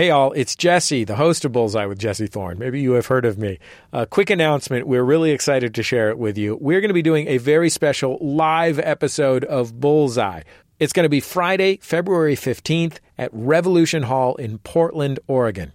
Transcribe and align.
Hey, 0.00 0.08
all, 0.08 0.32
it's 0.32 0.56
Jesse, 0.56 1.04
the 1.04 1.16
host 1.16 1.44
of 1.44 1.52
Bullseye 1.52 1.84
with 1.84 1.98
Jesse 1.98 2.26
Thorne. 2.26 2.58
Maybe 2.58 2.80
you 2.80 2.92
have 2.92 3.08
heard 3.08 3.26
of 3.26 3.36
me. 3.36 3.58
A 3.92 4.06
quick 4.06 4.30
announcement. 4.30 4.86
We're 4.86 5.04
really 5.04 5.30
excited 5.30 5.74
to 5.74 5.82
share 5.82 6.08
it 6.08 6.16
with 6.16 6.38
you. 6.38 6.56
We're 6.58 6.80
going 6.80 6.88
to 6.88 6.94
be 6.94 7.02
doing 7.02 7.28
a 7.28 7.36
very 7.36 7.68
special 7.68 8.16
live 8.22 8.78
episode 8.78 9.44
of 9.44 9.78
Bullseye. 9.78 10.40
It's 10.78 10.94
going 10.94 11.04
to 11.04 11.10
be 11.10 11.20
Friday, 11.20 11.80
February 11.82 12.34
15th 12.34 12.96
at 13.18 13.28
Revolution 13.34 14.04
Hall 14.04 14.36
in 14.36 14.56
Portland, 14.60 15.20
Oregon. 15.26 15.70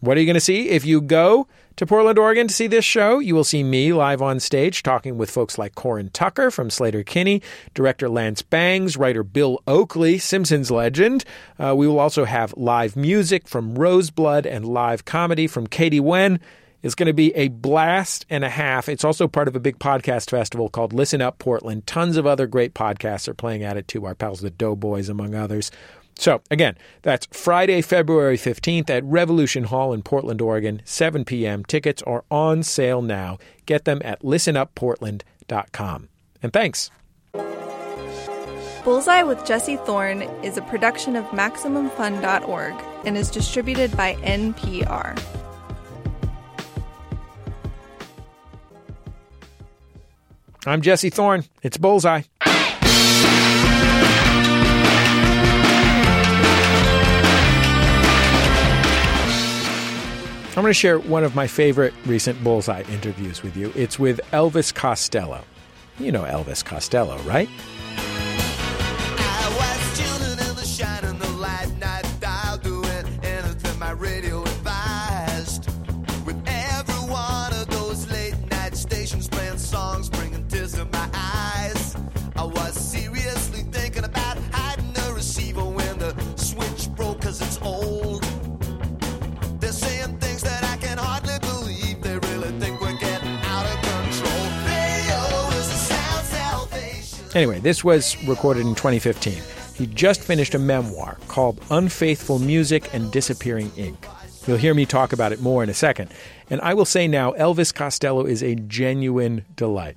What 0.00 0.18
are 0.18 0.20
you 0.20 0.26
going 0.26 0.34
to 0.34 0.40
see 0.40 0.68
if 0.68 0.84
you 0.84 1.00
go 1.00 1.46
to 1.80 1.86
Portland, 1.86 2.18
Oregon 2.18 2.46
to 2.46 2.52
see 2.52 2.66
this 2.66 2.84
show? 2.84 3.20
You 3.20 3.34
will 3.34 3.42
see 3.42 3.62
me 3.62 3.94
live 3.94 4.20
on 4.20 4.38
stage 4.38 4.82
talking 4.82 5.16
with 5.16 5.30
folks 5.30 5.56
like 5.56 5.74
Corin 5.74 6.10
Tucker 6.10 6.50
from 6.50 6.68
Sleater-Kinney, 6.68 7.40
director 7.72 8.06
Lance 8.06 8.42
Bangs, 8.42 8.98
writer 8.98 9.22
Bill 9.22 9.62
Oakley, 9.66 10.18
Simpsons 10.18 10.70
legend. 10.70 11.24
Uh, 11.58 11.74
we 11.74 11.88
will 11.88 11.98
also 11.98 12.26
have 12.26 12.52
live 12.54 12.96
music 12.96 13.48
from 13.48 13.76
Roseblood 13.76 14.44
and 14.44 14.68
live 14.68 15.06
comedy 15.06 15.46
from 15.46 15.66
Katie 15.66 16.00
Wen. 16.00 16.38
It's 16.82 16.94
going 16.94 17.06
to 17.06 17.14
be 17.14 17.34
a 17.34 17.48
blast 17.48 18.26
and 18.28 18.44
a 18.44 18.50
half. 18.50 18.86
It's 18.86 19.04
also 19.04 19.26
part 19.26 19.48
of 19.48 19.56
a 19.56 19.60
big 19.60 19.78
podcast 19.78 20.28
festival 20.28 20.68
called 20.68 20.92
Listen 20.92 21.22
Up 21.22 21.38
Portland. 21.38 21.86
Tons 21.86 22.18
of 22.18 22.26
other 22.26 22.46
great 22.46 22.74
podcasts 22.74 23.26
are 23.26 23.32
playing 23.32 23.62
at 23.62 23.78
it 23.78 23.88
too. 23.88 24.04
Our 24.04 24.14
pals, 24.14 24.42
the 24.42 24.50
Doughboys, 24.50 25.08
among 25.08 25.34
others. 25.34 25.70
So, 26.20 26.42
again, 26.50 26.76
that's 27.00 27.26
Friday, 27.32 27.80
February 27.80 28.36
15th 28.36 28.90
at 28.90 29.02
Revolution 29.04 29.64
Hall 29.64 29.94
in 29.94 30.02
Portland, 30.02 30.42
Oregon, 30.42 30.82
7 30.84 31.24
p.m. 31.24 31.64
Tickets 31.64 32.02
are 32.02 32.26
on 32.30 32.62
sale 32.62 33.00
now. 33.00 33.38
Get 33.64 33.86
them 33.86 34.02
at 34.04 34.20
listenupportland.com. 34.20 36.08
And 36.42 36.52
thanks. 36.52 36.90
Bullseye 38.84 39.22
with 39.22 39.46
Jesse 39.46 39.78
Thorne 39.78 40.20
is 40.44 40.58
a 40.58 40.62
production 40.62 41.16
of 41.16 41.24
MaximumFun.org 41.28 42.74
and 43.06 43.16
is 43.16 43.30
distributed 43.30 43.96
by 43.96 44.16
NPR. 44.16 45.18
I'm 50.66 50.82
Jesse 50.82 51.08
Thorne. 51.08 51.44
It's 51.62 51.78
Bullseye. 51.78 52.24
I'm 60.50 60.62
going 60.62 60.66
to 60.66 60.74
share 60.74 60.98
one 60.98 61.22
of 61.22 61.36
my 61.36 61.46
favorite 61.46 61.94
recent 62.06 62.42
Bullseye 62.42 62.82
interviews 62.90 63.42
with 63.42 63.56
you. 63.56 63.72
It's 63.76 64.00
with 64.00 64.20
Elvis 64.32 64.74
Costello. 64.74 65.44
You 65.98 66.10
know 66.10 66.24
Elvis 66.24 66.64
Costello, 66.64 67.18
right? 67.22 67.48
Anyway, 97.34 97.60
this 97.60 97.84
was 97.84 98.16
recorded 98.26 98.66
in 98.66 98.74
2015. 98.74 99.40
He 99.74 99.86
just 99.86 100.20
finished 100.20 100.54
a 100.54 100.58
memoir 100.58 101.16
called 101.28 101.60
Unfaithful 101.70 102.38
Music 102.38 102.92
and 102.92 103.10
Disappearing 103.12 103.70
Ink. 103.76 104.06
You'll 104.46 104.56
hear 104.56 104.74
me 104.74 104.84
talk 104.84 105.12
about 105.12 105.32
it 105.32 105.40
more 105.40 105.62
in 105.62 105.70
a 105.70 105.74
second. 105.74 106.10
And 106.50 106.60
I 106.60 106.74
will 106.74 106.84
say 106.84 107.06
now, 107.06 107.32
Elvis 107.32 107.72
Costello 107.72 108.26
is 108.26 108.42
a 108.42 108.56
genuine 108.56 109.44
delight. 109.54 109.96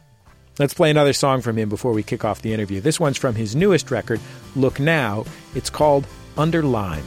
Let's 0.59 0.73
play 0.75 0.91
another 0.91 1.13
song 1.13 1.41
from 1.41 1.57
him 1.57 1.69
before 1.69 1.93
we 1.93 2.03
kick 2.03 2.23
off 2.23 2.43
the 2.43 2.53
interview. 2.53 2.79
This 2.79 2.99
one's 2.99 3.17
from 3.17 3.33
his 3.33 3.55
newest 3.55 3.89
record, 3.89 4.19
Look 4.55 4.79
Now. 4.79 5.25
It's 5.55 5.71
called 5.71 6.05
Under 6.37 6.61
Lime. 6.61 7.03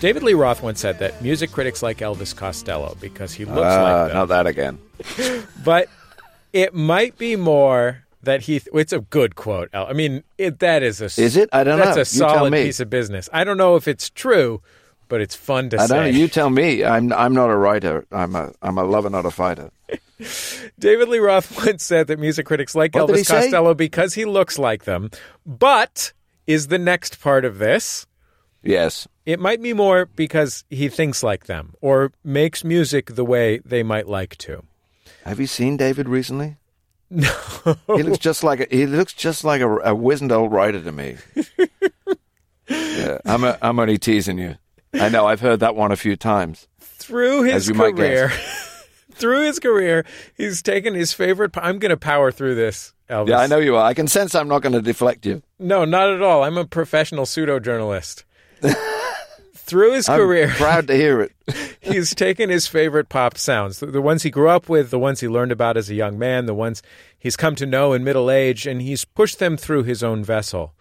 David 0.00 0.22
Lee 0.22 0.32
Roth 0.34 0.62
once 0.62 0.80
said 0.80 0.98
that 1.00 1.20
music 1.22 1.52
critics 1.52 1.82
like 1.82 1.98
Elvis 1.98 2.34
Costello 2.34 2.96
because 3.00 3.34
he 3.34 3.44
looks 3.44 3.60
Ah, 3.60 3.82
like 3.82 4.08
them. 4.08 4.16
not 4.16 4.28
that 4.28 4.46
again. 4.46 4.78
but 5.64 5.88
it 6.54 6.72
might 6.74 7.18
be 7.18 7.36
more 7.36 8.04
that 8.22 8.42
he. 8.42 8.62
It's 8.72 8.94
a 8.94 9.00
good 9.00 9.36
quote. 9.36 9.68
I 9.74 9.92
mean, 9.92 10.24
it, 10.38 10.58
that 10.60 10.82
is 10.82 11.02
a. 11.02 11.04
Is 11.04 11.36
it? 11.36 11.50
I 11.52 11.64
don't 11.64 11.78
that's 11.78 11.96
know. 11.96 12.24
a 12.24 12.28
You 12.28 12.34
solid 12.34 12.52
piece 12.54 12.80
of 12.80 12.88
business. 12.88 13.28
I 13.32 13.44
don't 13.44 13.58
know 13.58 13.76
if 13.76 13.86
it's 13.86 14.08
true, 14.08 14.62
but 15.08 15.20
it's 15.20 15.34
fun 15.34 15.68
to 15.70 15.78
I 15.80 15.86
say. 15.86 15.94
don't 15.94 16.04
know. 16.12 16.18
You 16.18 16.28
tell 16.38 16.48
me. 16.50 16.82
I'm 16.82 17.12
I'm 17.12 17.34
not 17.34 17.50
a 17.50 17.56
writer. 17.56 18.06
I'm 18.10 18.34
a 18.34 18.52
I'm 18.62 18.78
a 18.78 18.84
lover, 18.84 19.10
not 19.10 19.26
a 19.26 19.30
fighter. 19.30 19.70
David 20.78 21.08
Lee 21.08 21.18
Roth 21.18 21.54
once 21.66 21.84
said 21.84 22.06
that 22.06 22.18
music 22.18 22.46
critics 22.46 22.74
like 22.74 22.94
What 22.94 23.08
Elvis 23.10 23.26
say? 23.26 23.42
Costello 23.42 23.74
because 23.74 24.14
he 24.14 24.24
looks 24.24 24.58
like 24.58 24.84
them. 24.84 25.10
But 25.44 26.14
is 26.46 26.68
the 26.68 26.78
next 26.78 27.20
part 27.20 27.44
of 27.44 27.58
this? 27.58 28.06
Yes. 28.62 29.08
It 29.24 29.40
might 29.40 29.62
be 29.62 29.72
more 29.72 30.06
because 30.06 30.64
he 30.70 30.88
thinks 30.88 31.22
like 31.22 31.46
them 31.46 31.74
or 31.80 32.12
makes 32.24 32.64
music 32.64 33.14
the 33.14 33.24
way 33.24 33.58
they 33.58 33.82
might 33.82 34.08
like 34.08 34.36
to. 34.38 34.64
Have 35.24 35.40
you 35.40 35.46
seen 35.46 35.76
David 35.76 36.08
recently? 36.08 36.56
No. 37.10 37.32
He 37.88 38.02
looks 38.02 38.18
just 38.18 38.44
like 38.44 38.60
a, 38.60 38.66
he 38.70 38.86
looks 38.86 39.12
just 39.12 39.44
like 39.44 39.60
a, 39.60 39.68
a 39.68 39.94
wizened 39.94 40.30
old 40.32 40.52
writer 40.52 40.80
to 40.80 40.92
me. 40.92 41.16
yeah, 42.68 43.18
I'm 43.24 43.44
a, 43.44 43.58
I'm 43.60 43.78
only 43.78 43.98
teasing 43.98 44.38
you. 44.38 44.56
I 44.94 45.08
know. 45.08 45.26
I've 45.26 45.40
heard 45.40 45.60
that 45.60 45.74
one 45.74 45.92
a 45.92 45.96
few 45.96 46.16
times. 46.16 46.68
through 46.78 47.42
his 47.42 47.70
career, 47.70 48.30
through 49.12 49.44
his 49.46 49.58
career, 49.58 50.04
he's 50.36 50.62
taken 50.62 50.94
his 50.94 51.12
favorite. 51.12 51.56
I'm 51.56 51.78
going 51.78 51.90
to 51.90 51.96
power 51.96 52.30
through 52.30 52.54
this, 52.54 52.92
Elvis. 53.08 53.28
Yeah, 53.28 53.38
I 53.38 53.46
know 53.46 53.58
you 53.58 53.76
are. 53.76 53.84
I 53.84 53.94
can 53.94 54.08
sense 54.08 54.34
I'm 54.34 54.48
not 54.48 54.62
going 54.62 54.72
to 54.72 54.82
deflect 54.82 55.26
you. 55.26 55.42
No, 55.58 55.84
not 55.84 56.10
at 56.10 56.22
all. 56.22 56.44
I'm 56.44 56.56
a 56.58 56.64
professional 56.64 57.26
pseudo 57.26 57.58
journalist. 57.60 58.24
through 59.54 59.92
his 59.94 60.08
I'm 60.08 60.18
career, 60.18 60.48
proud 60.56 60.86
to 60.88 60.96
hear 60.96 61.20
it. 61.20 61.32
he's 61.80 62.14
taken 62.14 62.50
his 62.50 62.66
favorite 62.66 63.08
pop 63.08 63.36
sounds, 63.38 63.78
the, 63.80 63.86
the 63.86 64.02
ones 64.02 64.22
he 64.22 64.30
grew 64.30 64.48
up 64.48 64.68
with, 64.68 64.90
the 64.90 64.98
ones 64.98 65.20
he 65.20 65.28
learned 65.28 65.52
about 65.52 65.76
as 65.76 65.88
a 65.90 65.94
young 65.94 66.18
man, 66.18 66.46
the 66.46 66.54
ones 66.54 66.82
he's 67.18 67.36
come 67.36 67.54
to 67.56 67.66
know 67.66 67.92
in 67.92 68.04
middle 68.04 68.30
age, 68.30 68.66
and 68.66 68.82
he's 68.82 69.04
pushed 69.04 69.38
them 69.38 69.56
through 69.56 69.84
his 69.84 70.02
own 70.02 70.24
vessel. 70.24 70.74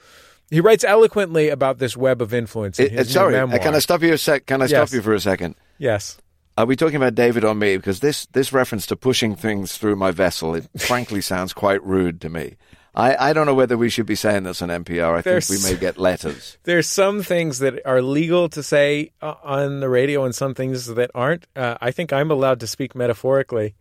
He 0.49 0.59
writes 0.61 0.83
eloquently 0.83 1.49
about 1.49 1.77
this 1.77 1.95
web 1.95 2.21
of 2.21 2.33
influence 2.33 2.79
in 2.79 2.87
It- 2.87 2.91
his 2.93 3.09
it- 3.09 3.13
sorry, 3.13 3.33
memoir. 3.33 3.59
Uh, 3.59 3.63
can 3.63 3.75
I 3.75 3.79
stop 3.79 4.01
you 4.01 4.13
a 4.13 4.17
sec? 4.17 4.45
Can 4.47 4.61
I 4.61 4.65
Yes. 4.65 4.89
stop 4.89 4.95
you 4.95 5.01
for 5.03 5.13
a 5.13 5.19
second? 5.19 5.55
Yes. 5.77 6.17
Are 6.57 6.65
we 6.65 6.75
talking 6.75 6.95
about 6.97 7.15
David 7.15 7.43
or 7.45 7.53
me? 7.55 7.77
Because 7.77 7.99
this, 8.01 8.25
this 8.33 8.51
reference 8.51 8.85
to 8.87 8.95
pushing 8.95 9.35
things 9.35 9.77
through 9.77 9.95
my 9.95 10.11
vessel, 10.11 10.55
it 10.55 10.67
frankly 10.77 11.21
sounds 11.33 11.53
quite 11.53 11.81
rude 11.85 12.19
to 12.21 12.29
me. 12.29 12.55
I, 12.95 13.29
I 13.29 13.33
don't 13.33 13.45
know 13.45 13.53
whether 13.53 13.77
we 13.77 13.89
should 13.89 14.05
be 14.05 14.15
saying 14.15 14.43
this 14.43 14.61
on 14.61 14.69
NPR. 14.69 15.17
I 15.17 15.21
There's- 15.21 15.47
think 15.47 15.63
we 15.63 15.73
may 15.73 15.79
get 15.79 15.97
letters. 15.97 16.57
There's 16.63 16.87
some 16.87 17.23
things 17.23 17.59
that 17.59 17.85
are 17.85 18.01
legal 18.01 18.49
to 18.49 18.63
say 18.63 19.11
uh, 19.21 19.35
on 19.43 19.79
the 19.79 19.89
radio 19.89 20.25
and 20.25 20.33
some 20.33 20.53
things 20.53 20.87
that 20.87 21.11
aren't. 21.13 21.47
Uh, 21.55 21.77
I 21.79 21.91
think 21.91 22.11
I'm 22.11 22.31
allowed 22.31 22.59
to 22.61 22.67
speak 22.67 22.95
metaphorically. 22.95 23.75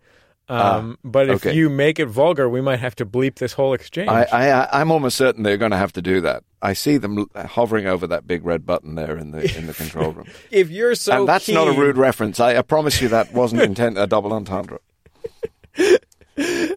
Um, 0.51 0.99
but 1.05 1.28
if 1.28 1.47
okay. 1.47 1.55
you 1.55 1.69
make 1.69 1.99
it 1.99 2.07
vulgar, 2.07 2.49
we 2.49 2.63
might 2.63 2.81
have 2.81 2.97
to 2.97 3.07
bleep 3.07 3.34
this 3.34 3.53
whole 3.53 3.75
exchange. 3.75 4.09
I, 4.09 4.22
I, 4.22 4.81
I'm 4.81 4.91
almost 4.91 5.19
certain 5.19 5.43
they're 5.43 5.59
going 5.59 5.72
to 5.72 5.77
have 5.77 5.93
to 5.93 6.03
do 6.03 6.22
that. 6.22 6.43
I 6.63 6.72
see 6.72 6.97
them 6.97 7.27
hovering 7.37 7.87
over 7.87 8.07
that 8.07 8.27
big 8.27 8.45
red 8.45 8.65
button 8.65 8.95
there 8.95 9.16
in 9.16 9.31
the 9.31 9.57
in 9.57 9.66
the 9.66 9.75
control 9.75 10.13
room, 10.13 10.27
if 10.51 10.71
you're 10.71 10.95
so 10.95 11.21
and 11.21 11.28
that's 11.28 11.49
not 11.49 11.69
a 11.69 11.72
rude 11.72 11.97
reference. 11.97 12.41
I, 12.41 12.57
I 12.57 12.63
promise 12.63 13.01
you 13.01 13.09
that 13.09 13.33
wasn't 13.33 13.63
intent 13.63 13.99
a 13.99 14.07
double 14.07 14.33
entendre. 14.33 14.81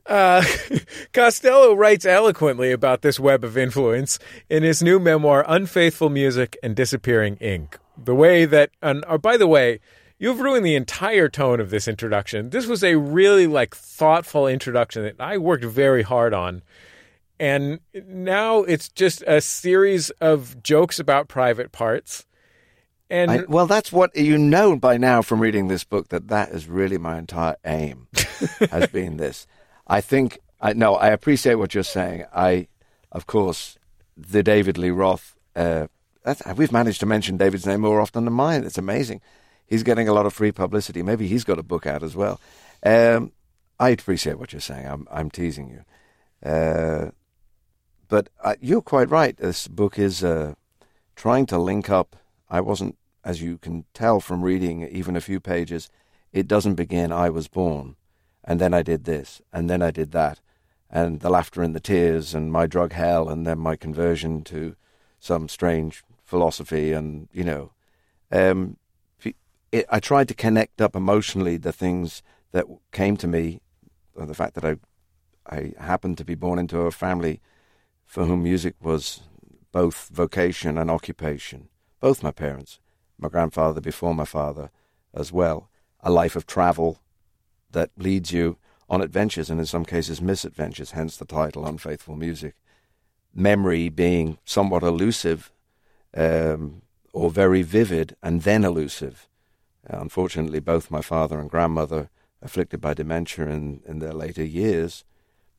Uh, 0.06 0.44
Costello 1.14 1.74
writes 1.74 2.06
eloquently 2.06 2.72
about 2.72 3.02
this 3.02 3.20
web 3.20 3.44
of 3.44 3.58
influence 3.58 4.20
in 4.50 4.64
his 4.64 4.82
new 4.82 5.00
memoir, 5.00 5.46
Unfaithful 5.48 6.10
Music 6.10 6.58
and 6.64 6.76
Disappearing 6.76 7.38
Ink. 7.38 7.78
The 7.98 8.16
way 8.16 8.46
that, 8.46 8.72
and 8.82 9.06
oh, 9.08 9.18
by 9.18 9.38
the 9.38 9.48
way, 9.48 9.80
you've 10.18 10.40
ruined 10.40 10.66
the 10.66 10.76
entire 10.76 11.30
tone 11.30 11.60
of 11.60 11.70
this 11.70 11.88
introduction. 11.88 12.50
This 12.50 12.66
was 12.66 12.84
a 12.84 12.96
really 12.96 13.48
like 13.48 13.76
thoughtful 13.76 14.48
introduction 14.48 15.04
that 15.04 15.16
I 15.20 15.38
worked 15.38 15.64
very 15.64 16.04
hard 16.04 16.34
on. 16.34 16.62
And 17.40 17.80
now 17.94 18.60
it's 18.60 18.88
just 18.90 19.24
a 19.26 19.42
series 19.42 20.12
of 20.22 20.62
jokes 20.62 21.00
about 21.00 21.28
private 21.28 21.72
parts. 21.72 22.26
And 23.12 23.30
I, 23.30 23.44
well, 23.50 23.68
that's 23.68 23.92
what 23.92 24.16
you 24.16 24.38
know 24.38 24.78
by 24.78 24.96
now 24.96 25.22
from 25.22 25.42
reading 25.42 25.68
this 25.68 25.84
book 25.84 26.08
that 26.10 26.30
that 26.30 26.50
is 26.50 26.70
really 26.70 26.98
my 26.98 27.18
entire 27.18 27.58
aim 27.66 28.08
has 28.72 28.88
been 28.88 29.18
this. 29.18 29.46
I 29.86 30.00
think 30.00 30.40
I 30.62 30.72
no, 30.72 30.96
I 30.96 31.10
appreciate 31.10 31.56
what 31.56 31.74
you're 31.74 31.84
saying. 31.84 32.24
I, 32.34 32.68
of 33.12 33.28
course, 33.28 33.78
the 34.16 34.42
David 34.42 34.78
Lee 34.78 34.92
Roth. 34.92 35.36
Uh, 35.58 35.88
that's, 36.24 36.42
we've 36.56 36.72
managed 36.72 37.02
to 37.02 37.06
mention 37.06 37.36
David's 37.36 37.66
name 37.66 37.82
more 37.82 38.00
often 38.00 38.24
than 38.24 38.34
mine. 38.34 38.64
It's 38.64 38.78
amazing. 38.78 39.20
He's 39.68 39.84
getting 39.84 40.08
a 40.08 40.14
lot 40.14 40.26
of 40.26 40.34
free 40.34 40.54
publicity. 40.54 41.04
Maybe 41.04 41.28
he's 41.28 41.44
got 41.44 41.60
a 41.60 41.64
book 41.64 41.86
out 41.86 42.04
as 42.04 42.16
well. 42.16 42.40
Um, 42.86 43.34
I 43.78 43.90
appreciate 43.90 44.40
what 44.40 44.54
you're 44.54 44.62
saying. 44.62 44.88
I'm 44.88 45.06
I'm 45.12 45.30
teasing 45.30 45.68
you, 45.68 46.50
uh, 46.50 47.12
but 48.08 48.30
uh, 48.42 48.56
you're 48.62 48.82
quite 48.82 49.10
right. 49.10 49.36
This 49.36 49.68
book 49.68 50.00
is 50.00 50.24
uh, 50.24 50.54
trying 51.18 51.46
to 51.48 51.58
link 51.58 51.90
up. 51.90 52.16
I 52.50 52.62
wasn't 52.62 52.98
as 53.24 53.42
you 53.42 53.58
can 53.58 53.86
tell 53.94 54.20
from 54.20 54.44
reading 54.44 54.88
even 54.88 55.16
a 55.16 55.22
few 55.22 55.40
pages, 55.40 55.90
it 56.34 56.48
doesn't 56.48 56.76
begin, 56.76 57.12
I 57.12 57.30
was 57.30 57.48
born, 57.48 57.96
and 58.44 58.60
then 58.60 58.74
I 58.74 58.82
did 58.82 59.04
this, 59.04 59.42
and 59.54 59.70
then 59.70 59.82
I 59.82 59.92
did 59.92 60.12
that, 60.12 60.40
and 60.90 61.20
the 61.20 61.30
laughter 61.30 61.62
and 61.62 61.76
the 61.76 61.80
tears, 61.80 62.34
and 62.34 62.52
my 62.52 62.68
drug 62.68 62.94
hell, 62.94 63.30
and 63.30 63.46
then 63.46 63.60
my 63.60 63.76
conversion 63.76 64.44
to 64.46 64.76
some 65.20 65.48
strange 65.48 66.04
philosophy, 66.24 66.94
and, 66.94 67.28
you 67.32 67.44
know. 67.44 67.72
Um, 68.32 68.78
it, 69.72 69.86
I 69.90 70.00
tried 70.00 70.28
to 70.28 70.34
connect 70.34 70.82
up 70.82 70.96
emotionally 70.96 71.58
the 71.58 71.72
things 71.72 72.24
that 72.52 72.66
came 72.92 73.18
to 73.18 73.28
me, 73.28 73.62
the 74.16 74.34
fact 74.34 74.56
that 74.56 74.66
I, 74.66 74.76
I 75.46 75.74
happened 75.80 76.18
to 76.18 76.26
be 76.26 76.36
born 76.36 76.60
into 76.60 76.80
a 76.80 76.92
family 76.92 77.40
for 78.06 78.26
whom 78.26 78.44
music 78.44 78.76
was 78.82 79.22
both 79.72 80.10
vocation 80.12 80.78
and 80.78 80.92
occupation, 80.92 81.70
both 82.02 82.24
my 82.24 82.32
parents 82.32 82.80
my 83.22 83.30
grandfather 83.30 83.82
before 83.82 84.14
my 84.14 84.26
father 84.26 84.72
as 85.14 85.32
well, 85.32 85.70
a 86.02 86.12
life 86.12 86.36
of 86.36 86.46
travel 86.46 87.00
that 87.72 87.92
leads 87.98 88.32
you 88.32 88.58
on 88.90 89.02
adventures 89.02 89.50
and 89.50 89.60
in 89.60 89.66
some 89.66 89.86
cases 89.86 90.22
misadventures, 90.22 90.92
hence 90.92 91.16
the 91.16 91.26
title 91.26 91.66
Unfaithful 91.66 92.16
Music. 92.16 92.56
Memory 93.34 93.88
being 93.90 94.38
somewhat 94.44 94.84
elusive 94.84 95.52
um, 96.16 96.82
or 97.14 97.30
very 97.30 97.62
vivid 97.62 98.16
and 98.22 98.42
then 98.42 98.66
elusive. 98.66 99.30
Uh, 99.90 99.98
unfortunately, 100.00 100.60
both 100.60 100.92
my 100.92 101.02
father 101.02 101.40
and 101.40 101.50
grandmother, 101.50 102.10
afflicted 102.42 102.82
by 102.82 102.94
dementia 102.94 103.48
in, 103.48 103.82
in 103.86 104.00
their 104.00 104.14
later 104.14 104.44
years, 104.44 105.06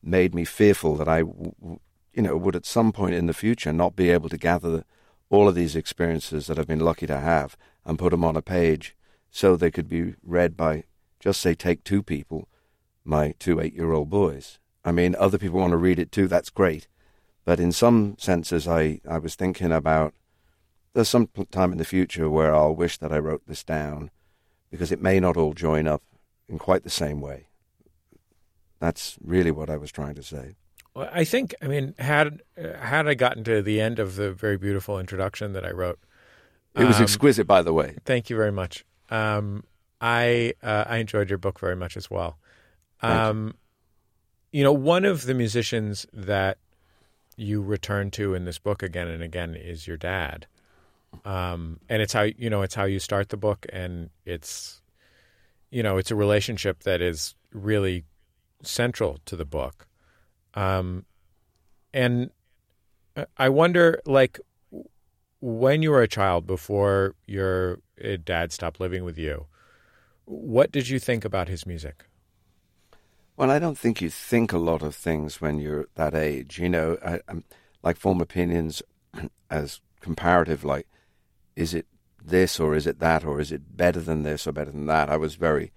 made 0.03 0.35
me 0.35 0.45
fearful 0.45 0.95
that 0.95 1.07
I, 1.07 1.19
you 1.19 1.79
know, 2.21 2.37
would 2.37 2.55
at 2.55 2.65
some 2.65 2.91
point 2.91 3.15
in 3.15 3.25
the 3.25 3.33
future 3.33 3.73
not 3.73 3.95
be 3.95 4.09
able 4.11 4.29
to 4.29 4.37
gather 4.37 4.83
all 5.33 5.47
of 5.47 5.55
these 5.55 5.75
experiences 5.75 6.45
that 6.45 6.59
I've 6.59 6.67
been 6.67 6.79
lucky 6.79 7.07
to 7.07 7.17
have 7.17 7.57
and 7.85 7.97
put 7.97 8.11
them 8.11 8.23
on 8.23 8.35
a 8.35 8.41
page 8.41 8.95
so 9.31 9.55
they 9.55 9.71
could 9.71 9.89
be 9.89 10.13
read 10.21 10.55
by, 10.55 10.83
just 11.19 11.41
say, 11.41 11.55
take 11.55 11.83
two 11.83 12.03
people, 12.03 12.47
my 13.03 13.33
two 13.39 13.59
eight 13.59 13.73
year 13.73 13.93
old 13.93 14.11
boys. 14.11 14.59
I 14.85 14.91
mean, 14.91 15.15
other 15.17 15.39
people 15.39 15.59
want 15.59 15.71
to 15.71 15.77
read 15.77 15.97
it 15.97 16.11
too, 16.11 16.27
that's 16.27 16.51
great. 16.51 16.87
But 17.45 17.59
in 17.59 17.71
some 17.71 18.15
senses, 18.19 18.67
I, 18.67 19.01
I 19.09 19.17
was 19.17 19.33
thinking 19.33 19.71
about 19.71 20.13
there's 20.93 21.09
some 21.09 21.29
time 21.49 21.71
in 21.71 21.79
the 21.79 21.83
future 21.83 22.29
where 22.29 22.53
I'll 22.53 22.75
wish 22.75 22.99
that 22.99 23.11
I 23.11 23.17
wrote 23.17 23.41
this 23.47 23.63
down 23.63 24.11
because 24.69 24.91
it 24.91 25.01
may 25.01 25.19
not 25.19 25.35
all 25.35 25.53
join 25.53 25.87
up 25.87 26.03
in 26.47 26.59
quite 26.59 26.83
the 26.83 26.91
same 26.91 27.21
way. 27.21 27.47
That's 28.79 29.17
really 29.19 29.51
what 29.51 29.71
I 29.71 29.77
was 29.77 29.91
trying 29.91 30.13
to 30.13 30.23
say. 30.23 30.57
Well, 30.95 31.09
I 31.11 31.23
think, 31.23 31.55
I 31.61 31.67
mean, 31.67 31.95
had 31.97 32.41
had 32.55 33.07
I 33.07 33.15
gotten 33.15 33.43
to 33.45 33.61
the 33.61 33.81
end 33.81 33.99
of 33.99 34.15
the 34.15 34.31
very 34.31 34.57
beautiful 34.57 34.99
introduction 34.99 35.53
that 35.53 35.65
I 35.65 35.71
wrote, 35.71 35.99
it 36.75 36.85
was 36.85 36.97
um, 36.97 37.03
exquisite, 37.03 37.47
by 37.47 37.61
the 37.61 37.73
way. 37.73 37.95
Thank 38.05 38.29
you 38.29 38.35
very 38.35 38.51
much. 38.51 38.85
Um, 39.09 39.63
I 40.01 40.53
uh, 40.61 40.85
I 40.87 40.97
enjoyed 40.97 41.29
your 41.29 41.37
book 41.37 41.59
very 41.59 41.75
much 41.75 41.97
as 41.97 42.09
well. 42.09 42.37
Um, 43.01 43.55
you. 44.51 44.59
you 44.59 44.63
know, 44.63 44.73
one 44.73 45.05
of 45.05 45.25
the 45.25 45.33
musicians 45.33 46.05
that 46.13 46.57
you 47.37 47.61
return 47.61 48.11
to 48.11 48.33
in 48.33 48.45
this 48.45 48.59
book 48.59 48.83
again 48.83 49.07
and 49.07 49.23
again 49.23 49.55
is 49.55 49.87
your 49.87 49.97
dad, 49.97 50.45
um, 51.25 51.79
and 51.89 52.01
it's 52.01 52.13
how 52.13 52.23
you 52.23 52.49
know 52.49 52.61
it's 52.61 52.75
how 52.75 52.85
you 52.85 52.99
start 52.99 53.29
the 53.29 53.37
book, 53.37 53.65
and 53.71 54.09
it's 54.25 54.81
you 55.71 55.81
know 55.83 55.97
it's 55.97 56.11
a 56.11 56.15
relationship 56.15 56.83
that 56.83 57.01
is 57.01 57.35
really 57.51 58.03
central 58.61 59.19
to 59.25 59.35
the 59.35 59.45
book. 59.45 59.87
Um, 60.53 61.05
and 61.93 62.31
I 63.37 63.49
wonder, 63.49 64.01
like, 64.05 64.39
when 65.39 65.81
you 65.81 65.91
were 65.91 66.01
a 66.01 66.07
child, 66.07 66.47
before 66.47 67.15
your 67.27 67.79
uh, 68.03 68.17
dad 68.23 68.51
stopped 68.51 68.79
living 68.79 69.03
with 69.03 69.17
you, 69.17 69.47
what 70.25 70.71
did 70.71 70.89
you 70.89 70.99
think 70.99 71.25
about 71.25 71.49
his 71.49 71.65
music? 71.65 72.05
Well, 73.35 73.51
I 73.51 73.59
don't 73.59 73.77
think 73.77 74.01
you 74.01 74.09
think 74.09 74.53
a 74.53 74.57
lot 74.57 74.81
of 74.81 74.95
things 74.95 75.41
when 75.41 75.59
you're 75.59 75.87
that 75.95 76.13
age. 76.13 76.59
You 76.59 76.69
know, 76.69 76.97
I, 77.05 77.19
like 77.81 77.97
form 77.97 78.21
opinions 78.21 78.81
as 79.49 79.81
comparative, 79.99 80.63
like, 80.63 80.87
is 81.55 81.73
it 81.73 81.87
this 82.23 82.59
or 82.59 82.75
is 82.75 82.87
it 82.87 82.99
that 82.99 83.25
or 83.25 83.39
is 83.39 83.51
it 83.51 83.75
better 83.75 83.99
than 83.99 84.23
this 84.23 84.47
or 84.47 84.51
better 84.51 84.71
than 84.71 84.85
that? 84.85 85.09
I 85.09 85.17
was 85.17 85.35
very 85.35 85.71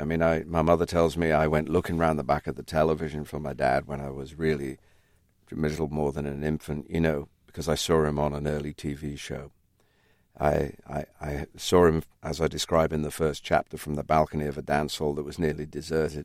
I 0.00 0.04
mean, 0.04 0.22
I 0.22 0.44
my 0.46 0.62
mother 0.62 0.86
tells 0.86 1.16
me 1.18 1.30
I 1.30 1.46
went 1.46 1.68
looking 1.68 1.98
round 1.98 2.18
the 2.18 2.24
back 2.24 2.46
of 2.46 2.56
the 2.56 2.62
television 2.62 3.24
for 3.24 3.38
my 3.38 3.52
dad 3.52 3.86
when 3.86 4.00
I 4.00 4.08
was 4.08 4.34
really 4.34 4.78
little 5.52 5.88
more 5.88 6.10
than 6.10 6.26
an 6.26 6.42
infant, 6.42 6.88
you 6.88 7.00
know, 7.00 7.28
because 7.46 7.68
I 7.68 7.74
saw 7.74 8.04
him 8.04 8.18
on 8.18 8.32
an 8.32 8.46
early 8.46 8.72
TV 8.72 9.18
show. 9.18 9.50
I, 10.38 10.72
I, 10.88 11.04
I 11.20 11.46
saw 11.56 11.86
him, 11.86 12.02
as 12.22 12.40
I 12.40 12.48
describe 12.48 12.92
in 12.92 13.02
the 13.02 13.10
first 13.10 13.42
chapter, 13.42 13.76
from 13.76 13.94
the 13.94 14.04
balcony 14.04 14.46
of 14.46 14.56
a 14.56 14.62
dance 14.62 14.96
hall 14.96 15.12
that 15.14 15.24
was 15.24 15.38
nearly 15.38 15.66
deserted. 15.66 16.24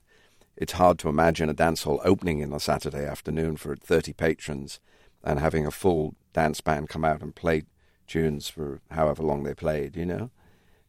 It's 0.56 0.74
hard 0.74 1.00
to 1.00 1.10
imagine 1.10 1.50
a 1.50 1.54
dance 1.54 1.83
hall 1.83 2.00
opening 2.06 2.39
in 2.39 2.54
a 2.54 2.60
Saturday 2.60 3.06
afternoon 3.06 3.57
for 3.57 3.75
30 3.75 4.13
patrons 4.13 4.80
and 5.24 5.39
having 5.39 5.66
a 5.66 5.71
full 5.71 6.16
dance 6.31 6.62
band 6.62 6.88
come 6.88 7.04
out 7.04 7.21
and 7.21 7.36
play 7.36 7.63
tunes 8.07 8.48
for 8.48 8.80
however 8.92 9.21
long 9.21 9.44
they 9.44 9.54
played, 9.54 9.98
you 9.98 10.06
know. 10.06 10.30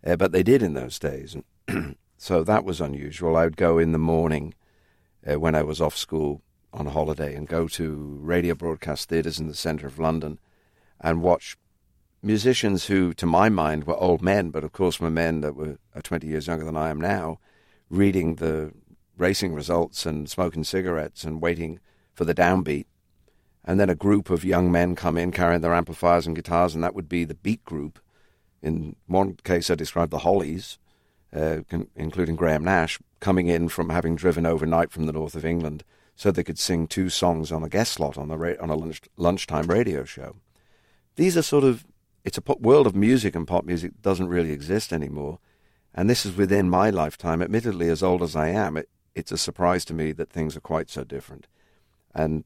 Uh, 0.07 0.15
but 0.15 0.31
they 0.31 0.45
did 0.45 0.63
in 0.63 0.75
those 0.75 0.99
days. 1.01 1.37
So 2.19 2.43
that 2.45 2.65
was 2.65 2.81
unusual. 2.81 3.37
I 3.37 3.45
would 3.45 3.57
go 3.57 3.79
in 3.79 3.93
the 3.93 3.99
morning 3.99 4.55
uh, 5.29 5.39
when 5.39 5.55
I 5.55 5.63
was 5.63 5.81
off 5.81 5.97
school 5.97 6.43
on 6.73 6.87
holiday 6.87 7.35
and 7.35 7.49
go 7.49 7.69
to 7.69 8.19
radio 8.21 8.55
broadcast 8.55 9.09
theatres 9.09 9.39
in 9.39 9.49
the 9.49 9.55
centre 9.55 9.87
of 9.87 9.99
London 9.99 10.39
and 11.01 11.23
watch 11.23 11.57
musicians 12.23 12.87
who, 12.87 13.13
to 13.15 13.27
my 13.27 13.49
mind, 13.49 13.85
were 13.85 13.97
old 13.97 14.23
men, 14.23 14.51
but 14.51 14.65
of 14.65 14.73
course 14.73 14.99
were 14.99 15.11
men 15.11 15.41
that 15.43 15.55
were 15.55 15.79
20 16.03 16.27
years 16.27 16.47
younger 16.47 16.65
than 16.65 16.77
I 16.77 16.91
am 16.91 17.01
now, 17.01 17.39
reading 17.91 18.37
the 18.37 18.73
racing 19.17 19.55
results 19.55 20.07
and 20.07 20.29
smoking 20.29 20.65
cigarettes 20.65 21.25
and 21.25 21.41
waiting 21.41 21.81
for 22.15 22.25
the 22.25 22.35
downbeat. 22.35 22.87
And 23.65 23.81
then 23.81 23.91
a 23.91 23.95
group 23.95 24.31
of 24.31 24.45
young 24.45 24.71
men 24.71 24.95
come 24.95 25.17
in 25.17 25.33
carrying 25.33 25.61
their 25.61 25.75
amplifiers 25.75 26.27
and 26.27 26.37
guitars, 26.37 26.75
and 26.75 26.83
that 26.85 26.95
would 26.95 27.09
be 27.09 27.25
the 27.25 27.35
beat 27.35 27.65
group. 27.65 27.99
In 28.63 28.97
one 29.07 29.37
case, 29.45 29.71
I 29.71 29.75
described 29.75 30.13
the 30.13 30.19
Hollies 30.19 30.79
uh, 31.35 31.59
including 31.95 32.37
Graham 32.37 32.65
Nash, 32.65 32.99
coming 33.21 33.49
in 33.49 33.69
from 33.69 33.91
having 33.91 34.17
driven 34.17 34.47
overnight 34.47 34.91
from 34.91 35.07
the 35.07 35.13
north 35.13 35.35
of 35.35 35.45
England 35.45 35.85
so 36.15 36.31
they 36.31 36.45
could 36.45 36.59
sing 36.59 36.87
two 36.87 37.09
songs 37.09 37.53
on 37.53 37.63
a 37.63 37.69
guest 37.69 37.93
slot 37.93 38.17
on 38.17 38.31
a, 38.31 38.37
ra- 38.37 38.55
on 38.61 38.71
a 38.71 38.75
lunch- 38.75 39.03
lunchtime 39.17 39.67
radio 39.67 40.05
show. 40.05 40.37
These 41.17 41.37
are 41.37 41.43
sort 41.43 41.65
of, 41.65 41.85
it's 42.25 42.39
a 42.39 42.43
pop- 42.43 42.61
world 42.61 42.87
of 42.87 42.97
music 42.97 43.35
and 43.35 43.47
pop 43.47 43.65
music 43.65 44.01
doesn't 44.01 44.29
really 44.29 44.53
exist 44.53 44.93
anymore. 44.93 45.39
And 45.95 46.09
this 46.09 46.27
is 46.27 46.37
within 46.37 46.71
my 46.71 46.91
lifetime. 46.91 47.43
Admittedly, 47.43 47.89
as 47.89 48.03
old 48.03 48.23
as 48.23 48.35
I 48.35 48.49
am, 48.49 48.77
it, 48.77 48.89
it's 49.15 49.33
a 49.33 49.39
surprise 49.39 49.85
to 49.87 49.95
me 49.95 50.13
that 50.13 50.31
things 50.31 50.57
are 50.57 50.61
quite 50.61 50.91
so 50.91 51.05
different. 51.05 51.47
And 52.15 52.45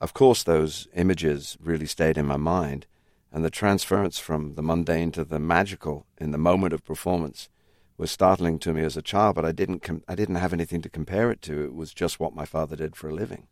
of 0.00 0.14
course, 0.14 0.42
those 0.42 0.88
images 0.94 1.58
really 1.60 1.86
stayed 1.86 2.18
in 2.18 2.26
my 2.26 2.36
mind. 2.36 2.86
And 3.32 3.44
the 3.44 3.50
transference 3.50 4.18
from 4.18 4.54
the 4.54 4.62
mundane 4.62 5.12
to 5.12 5.24
the 5.24 5.38
magical 5.38 6.06
in 6.18 6.30
the 6.30 6.38
moment 6.38 6.72
of 6.72 6.84
performance 6.84 7.50
was 7.98 8.10
startling 8.10 8.58
to 8.60 8.72
me 8.72 8.82
as 8.82 8.96
a 8.96 9.02
child, 9.02 9.34
but 9.34 9.44
I 9.44 9.52
didn't 9.52 9.80
com- 9.80 10.04
I 10.08 10.14
didn't 10.14 10.36
have 10.36 10.52
anything 10.52 10.80
to 10.82 10.88
compare 10.88 11.30
it 11.30 11.42
to. 11.42 11.64
It 11.64 11.74
was 11.74 11.92
just 11.92 12.18
what 12.18 12.34
my 12.34 12.44
father 12.44 12.76
did 12.76 12.96
for 12.96 13.08
a 13.08 13.14
living. 13.14 13.48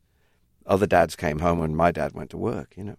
Other 0.64 0.86
dads 0.86 1.16
came 1.16 1.40
home 1.40 1.58
when 1.58 1.74
my 1.74 1.90
dad 1.90 2.12
went 2.12 2.30
to 2.30 2.38
work, 2.38 2.74
you 2.76 2.84
know. 2.84 2.96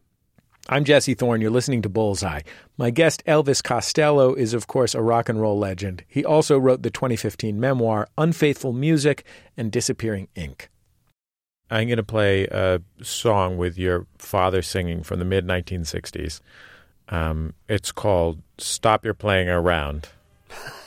I'm 0.70 0.84
Jesse 0.84 1.14
Thorne. 1.14 1.40
You're 1.40 1.50
listening 1.50 1.82
to 1.84 1.90
Bullseye. 1.90 2.42
My 2.78 2.90
guest, 2.90 3.24
Elvis 3.26 3.64
Costello, 3.64 4.34
is, 4.34 4.54
of 4.54 4.68
course, 4.68 4.94
a 4.94 5.02
rock 5.02 5.30
and 5.30 5.40
roll 5.40 5.58
legend. 5.58 6.04
He 6.10 6.26
also 6.26 6.58
wrote 6.58 6.84
the 6.84 6.90
2015 6.90 7.58
memoir, 7.58 8.10
Unfaithful 8.18 8.74
Music 8.74 9.24
and 9.56 9.72
Disappearing 9.72 10.28
Ink. 10.36 10.70
I'm 11.70 11.88
going 11.88 11.98
to 11.98 12.04
play 12.04 12.46
a 12.46 12.82
song 13.02 13.58
with 13.58 13.78
your 13.78 14.08
father 14.18 14.62
singing 14.62 15.04
from 15.04 15.20
the 15.20 15.26
mid 15.26 15.46
1960s. 15.48 16.42
Um, 17.10 17.54
it's 17.70 17.94
called 17.94 18.42
Stop 18.58 19.06
Your 19.06 19.14
Playing 19.14 19.48
Around. 19.48 20.10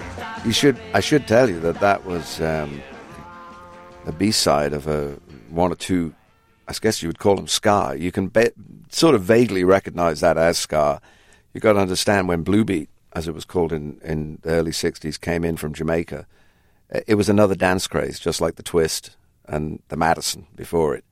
You 0.43 0.51
should, 0.51 0.79
I 0.95 1.01
should 1.01 1.27
tell 1.27 1.47
you 1.47 1.59
that 1.59 1.79
that 1.81 2.03
was 2.03 2.41
um, 2.41 2.81
the 4.05 4.11
B-side 4.11 4.73
of 4.73 4.87
a 4.87 5.19
one 5.49 5.71
or 5.71 5.75
two, 5.75 6.15
I 6.67 6.73
guess 6.81 7.03
you 7.03 7.09
would 7.09 7.19
call 7.19 7.35
them 7.35 7.47
ska. 7.47 7.95
You 7.97 8.11
can 8.11 8.27
be, 8.27 8.49
sort 8.89 9.13
of 9.13 9.21
vaguely 9.21 9.63
recognize 9.63 10.19
that 10.21 10.39
as 10.39 10.57
ska. 10.57 10.99
You've 11.53 11.61
got 11.61 11.73
to 11.73 11.79
understand 11.79 12.27
when 12.27 12.41
Blue 12.41 12.65
Beat, 12.65 12.89
as 13.13 13.27
it 13.27 13.35
was 13.35 13.45
called 13.45 13.71
in, 13.71 13.99
in 14.03 14.39
the 14.41 14.49
early 14.49 14.71
60s, 14.71 15.21
came 15.21 15.43
in 15.43 15.57
from 15.57 15.73
Jamaica, 15.73 16.25
it 17.07 17.15
was 17.15 17.29
another 17.29 17.55
dance 17.55 17.85
craze, 17.85 18.19
just 18.19 18.41
like 18.41 18.55
the 18.55 18.63
Twist 18.63 19.15
and 19.45 19.79
the 19.89 19.97
Madison 19.97 20.47
before 20.55 20.95
it. 20.95 21.05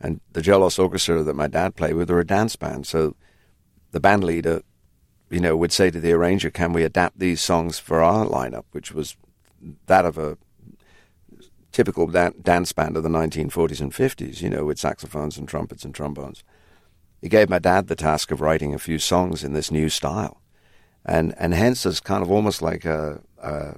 And 0.00 0.20
the 0.32 0.42
Joe 0.42 0.58
Loss 0.58 0.80
Orchestra 0.80 1.22
that 1.22 1.34
my 1.34 1.46
dad 1.46 1.76
played 1.76 1.94
with 1.94 2.10
were 2.10 2.18
a 2.18 2.26
dance 2.26 2.56
band. 2.56 2.86
So 2.88 3.14
the 3.92 4.00
band 4.00 4.24
leader, 4.24 4.62
you 5.32 5.40
know, 5.40 5.56
would 5.56 5.72
say 5.72 5.90
to 5.90 6.00
the 6.00 6.12
arranger, 6.12 6.50
"Can 6.50 6.72
we 6.72 6.84
adapt 6.84 7.18
these 7.18 7.40
songs 7.40 7.78
for 7.78 8.02
our 8.02 8.26
lineup?" 8.26 8.64
Which 8.72 8.92
was 8.92 9.16
that 9.86 10.04
of 10.04 10.18
a 10.18 10.36
typical 11.72 12.06
dan- 12.06 12.34
dance 12.42 12.72
band 12.72 12.96
of 12.96 13.02
the 13.02 13.08
1940s 13.08 13.80
and 13.80 13.92
50s, 13.92 14.42
you 14.42 14.50
know, 14.50 14.64
with 14.64 14.78
saxophones 14.78 15.38
and 15.38 15.48
trumpets 15.48 15.84
and 15.84 15.94
trombones. 15.94 16.44
He 17.20 17.28
gave 17.28 17.48
my 17.48 17.58
dad 17.58 17.88
the 17.88 17.96
task 17.96 18.30
of 18.30 18.40
writing 18.40 18.74
a 18.74 18.78
few 18.78 18.98
songs 18.98 19.42
in 19.42 19.54
this 19.54 19.70
new 19.70 19.88
style, 19.88 20.42
and 21.04 21.34
and 21.38 21.54
hence 21.54 21.82
there's 21.82 22.00
kind 22.00 22.22
of 22.22 22.30
almost 22.30 22.60
like 22.60 22.84
a, 22.84 23.22
a 23.38 23.76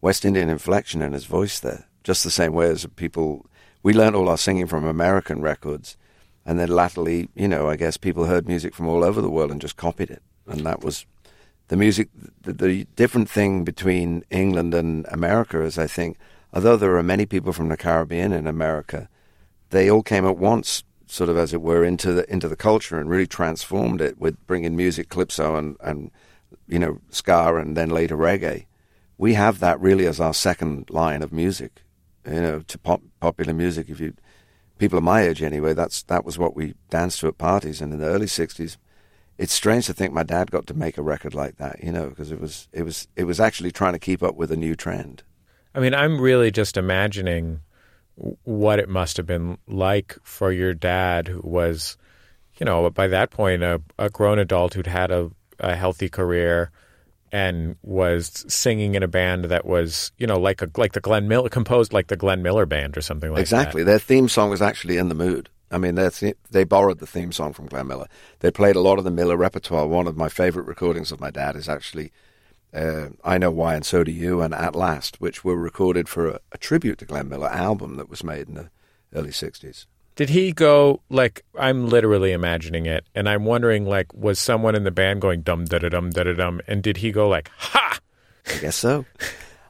West 0.00 0.24
Indian 0.24 0.48
inflection 0.48 1.02
in 1.02 1.12
his 1.12 1.26
voice 1.26 1.60
there, 1.60 1.86
just 2.02 2.24
the 2.24 2.30
same 2.30 2.52
way 2.52 2.70
as 2.70 2.86
people. 2.96 3.46
We 3.82 3.92
learned 3.92 4.16
all 4.16 4.28
our 4.28 4.38
singing 4.38 4.66
from 4.66 4.84
American 4.84 5.42
records, 5.42 5.96
and 6.44 6.58
then 6.58 6.70
latterly, 6.70 7.28
you 7.34 7.46
know, 7.46 7.68
I 7.68 7.76
guess 7.76 7.96
people 7.96 8.24
heard 8.24 8.48
music 8.48 8.74
from 8.74 8.88
all 8.88 9.04
over 9.04 9.20
the 9.20 9.30
world 9.30 9.52
and 9.52 9.60
just 9.60 9.76
copied 9.76 10.10
it, 10.10 10.22
and 10.48 10.64
that 10.66 10.82
was 10.82 11.06
the 11.68 11.76
music. 11.76 12.08
The, 12.42 12.52
the 12.52 12.84
different 12.96 13.28
thing 13.28 13.64
between 13.64 14.24
England 14.30 14.74
and 14.74 15.06
America 15.10 15.62
is, 15.62 15.78
I 15.78 15.86
think, 15.86 16.18
although 16.52 16.76
there 16.76 16.96
are 16.96 17.02
many 17.02 17.26
people 17.26 17.52
from 17.52 17.68
the 17.68 17.76
Caribbean 17.76 18.32
in 18.32 18.46
America, 18.46 19.08
they 19.70 19.90
all 19.90 20.02
came 20.02 20.26
at 20.26 20.38
once, 20.38 20.82
sort 21.06 21.30
of 21.30 21.36
as 21.36 21.52
it 21.52 21.62
were, 21.62 21.84
into 21.84 22.12
the 22.12 22.30
into 22.32 22.48
the 22.48 22.56
culture 22.56 22.98
and 22.98 23.10
really 23.10 23.26
transformed 23.26 24.00
it 24.00 24.18
with 24.18 24.46
bringing 24.46 24.76
music, 24.76 25.08
calypso, 25.08 25.56
and 25.56 25.76
and 25.80 26.10
you 26.66 26.78
know, 26.78 26.98
ska, 27.10 27.56
and 27.56 27.76
then 27.76 27.90
later 27.90 28.16
reggae. 28.16 28.66
We 29.16 29.34
have 29.34 29.58
that 29.60 29.80
really 29.80 30.06
as 30.06 30.20
our 30.20 30.34
second 30.34 30.90
line 30.90 31.22
of 31.22 31.32
music, 31.32 31.82
you 32.24 32.40
know, 32.40 32.60
to 32.60 32.78
pop, 32.78 33.02
popular 33.20 33.52
music. 33.52 33.88
If 33.88 34.00
you 34.00 34.14
people 34.78 34.98
of 34.98 35.04
my 35.04 35.22
age 35.22 35.42
anyway, 35.42 35.74
that's 35.74 36.02
that 36.04 36.24
was 36.24 36.38
what 36.38 36.54
we 36.54 36.74
danced 36.88 37.20
to 37.20 37.28
at 37.28 37.38
parties. 37.38 37.80
And 37.80 37.92
in 37.92 37.98
the 37.98 38.06
early 38.06 38.26
'60s, 38.26 38.76
it's 39.38 39.52
strange 39.52 39.86
to 39.86 39.94
think 39.94 40.12
my 40.12 40.24
dad 40.24 40.50
got 40.50 40.66
to 40.66 40.74
make 40.74 40.98
a 40.98 41.02
record 41.02 41.32
like 41.32 41.56
that, 41.56 41.82
you 41.82 41.92
know, 41.92 42.08
because 42.08 42.32
it 42.32 42.40
was 42.40 42.68
it 42.72 42.82
was 42.82 43.06
it 43.16 43.24
was 43.24 43.38
actually 43.38 43.70
trying 43.70 43.92
to 43.92 43.98
keep 43.98 44.22
up 44.22 44.34
with 44.34 44.50
a 44.50 44.56
new 44.56 44.74
trend. 44.74 45.22
I 45.74 45.80
mean, 45.80 45.94
I'm 45.94 46.20
really 46.20 46.50
just 46.50 46.76
imagining 46.76 47.60
what 48.42 48.80
it 48.80 48.88
must 48.88 49.16
have 49.16 49.26
been 49.26 49.58
like 49.68 50.16
for 50.24 50.50
your 50.50 50.74
dad, 50.74 51.28
who 51.28 51.40
was, 51.44 51.96
you 52.58 52.66
know, 52.66 52.90
by 52.90 53.06
that 53.06 53.30
point, 53.30 53.62
a, 53.62 53.80
a 53.96 54.10
grown 54.10 54.40
adult 54.40 54.74
who'd 54.74 54.88
had 54.88 55.12
a, 55.12 55.30
a 55.60 55.76
healthy 55.76 56.08
career 56.08 56.72
and 57.30 57.76
was 57.82 58.44
singing 58.48 58.96
in 58.96 59.04
a 59.04 59.08
band 59.08 59.44
that 59.44 59.66
was, 59.66 60.10
you 60.18 60.26
know, 60.26 60.38
like 60.38 60.62
a 60.62 60.70
like 60.76 60.92
the 60.92 61.00
Glenn 61.00 61.28
Miller 61.28 61.48
composed 61.48 61.92
like 61.92 62.08
the 62.08 62.16
Glenn 62.16 62.42
Miller 62.42 62.66
band 62.66 62.96
or 62.96 63.02
something 63.02 63.30
like 63.30 63.40
exactly. 63.40 63.84
that. 63.84 63.90
Exactly. 63.90 64.14
Their 64.16 64.20
theme 64.20 64.28
song 64.28 64.50
was 64.50 64.62
actually 64.62 64.96
in 64.96 65.08
the 65.08 65.14
mood. 65.14 65.48
I 65.70 65.78
mean, 65.78 65.94
their 65.94 66.10
the- 66.10 66.36
they 66.50 66.64
borrowed 66.64 66.98
the 66.98 67.06
theme 67.06 67.32
song 67.32 67.52
from 67.52 67.66
Glenn 67.66 67.86
Miller. 67.86 68.08
They 68.40 68.50
played 68.50 68.76
a 68.76 68.80
lot 68.80 68.98
of 68.98 69.04
the 69.04 69.10
Miller 69.10 69.36
repertoire. 69.36 69.86
One 69.86 70.06
of 70.06 70.16
my 70.16 70.28
favorite 70.28 70.66
recordings 70.66 71.12
of 71.12 71.20
my 71.20 71.30
dad 71.30 71.56
is 71.56 71.68
actually 71.68 72.12
uh, 72.74 73.08
"I 73.24 73.38
Know 73.38 73.50
Why" 73.50 73.74
and 73.74 73.84
"So 73.84 74.04
Do 74.04 74.10
You" 74.12 74.40
and 74.42 74.54
"At 74.54 74.74
Last," 74.74 75.20
which 75.20 75.44
were 75.44 75.56
recorded 75.56 76.08
for 76.08 76.28
a, 76.28 76.40
a 76.52 76.58
tribute 76.58 76.98
to 76.98 77.04
Glenn 77.06 77.28
Miller 77.28 77.48
album 77.48 77.96
that 77.96 78.08
was 78.10 78.22
made 78.24 78.48
in 78.48 78.54
the 78.54 78.70
early 79.14 79.30
'60s. 79.30 79.86
Did 80.16 80.30
he 80.30 80.52
go 80.52 81.00
like 81.08 81.44
I'm 81.58 81.88
literally 81.88 82.32
imagining 82.32 82.86
it, 82.86 83.04
and 83.14 83.28
I'm 83.28 83.44
wondering 83.44 83.86
like 83.86 84.12
was 84.14 84.38
someone 84.38 84.74
in 84.74 84.84
the 84.84 84.90
band 84.90 85.20
going 85.20 85.42
dum 85.42 85.64
da 85.66 85.78
da 85.78 85.88
dum 85.90 86.10
da 86.10 86.24
da 86.24 86.32
dum, 86.34 86.60
and 86.66 86.82
did 86.82 86.98
he 86.98 87.12
go 87.12 87.28
like 87.28 87.50
ha? 87.56 87.98
I 88.46 88.58
guess 88.58 88.76
so. 88.76 89.04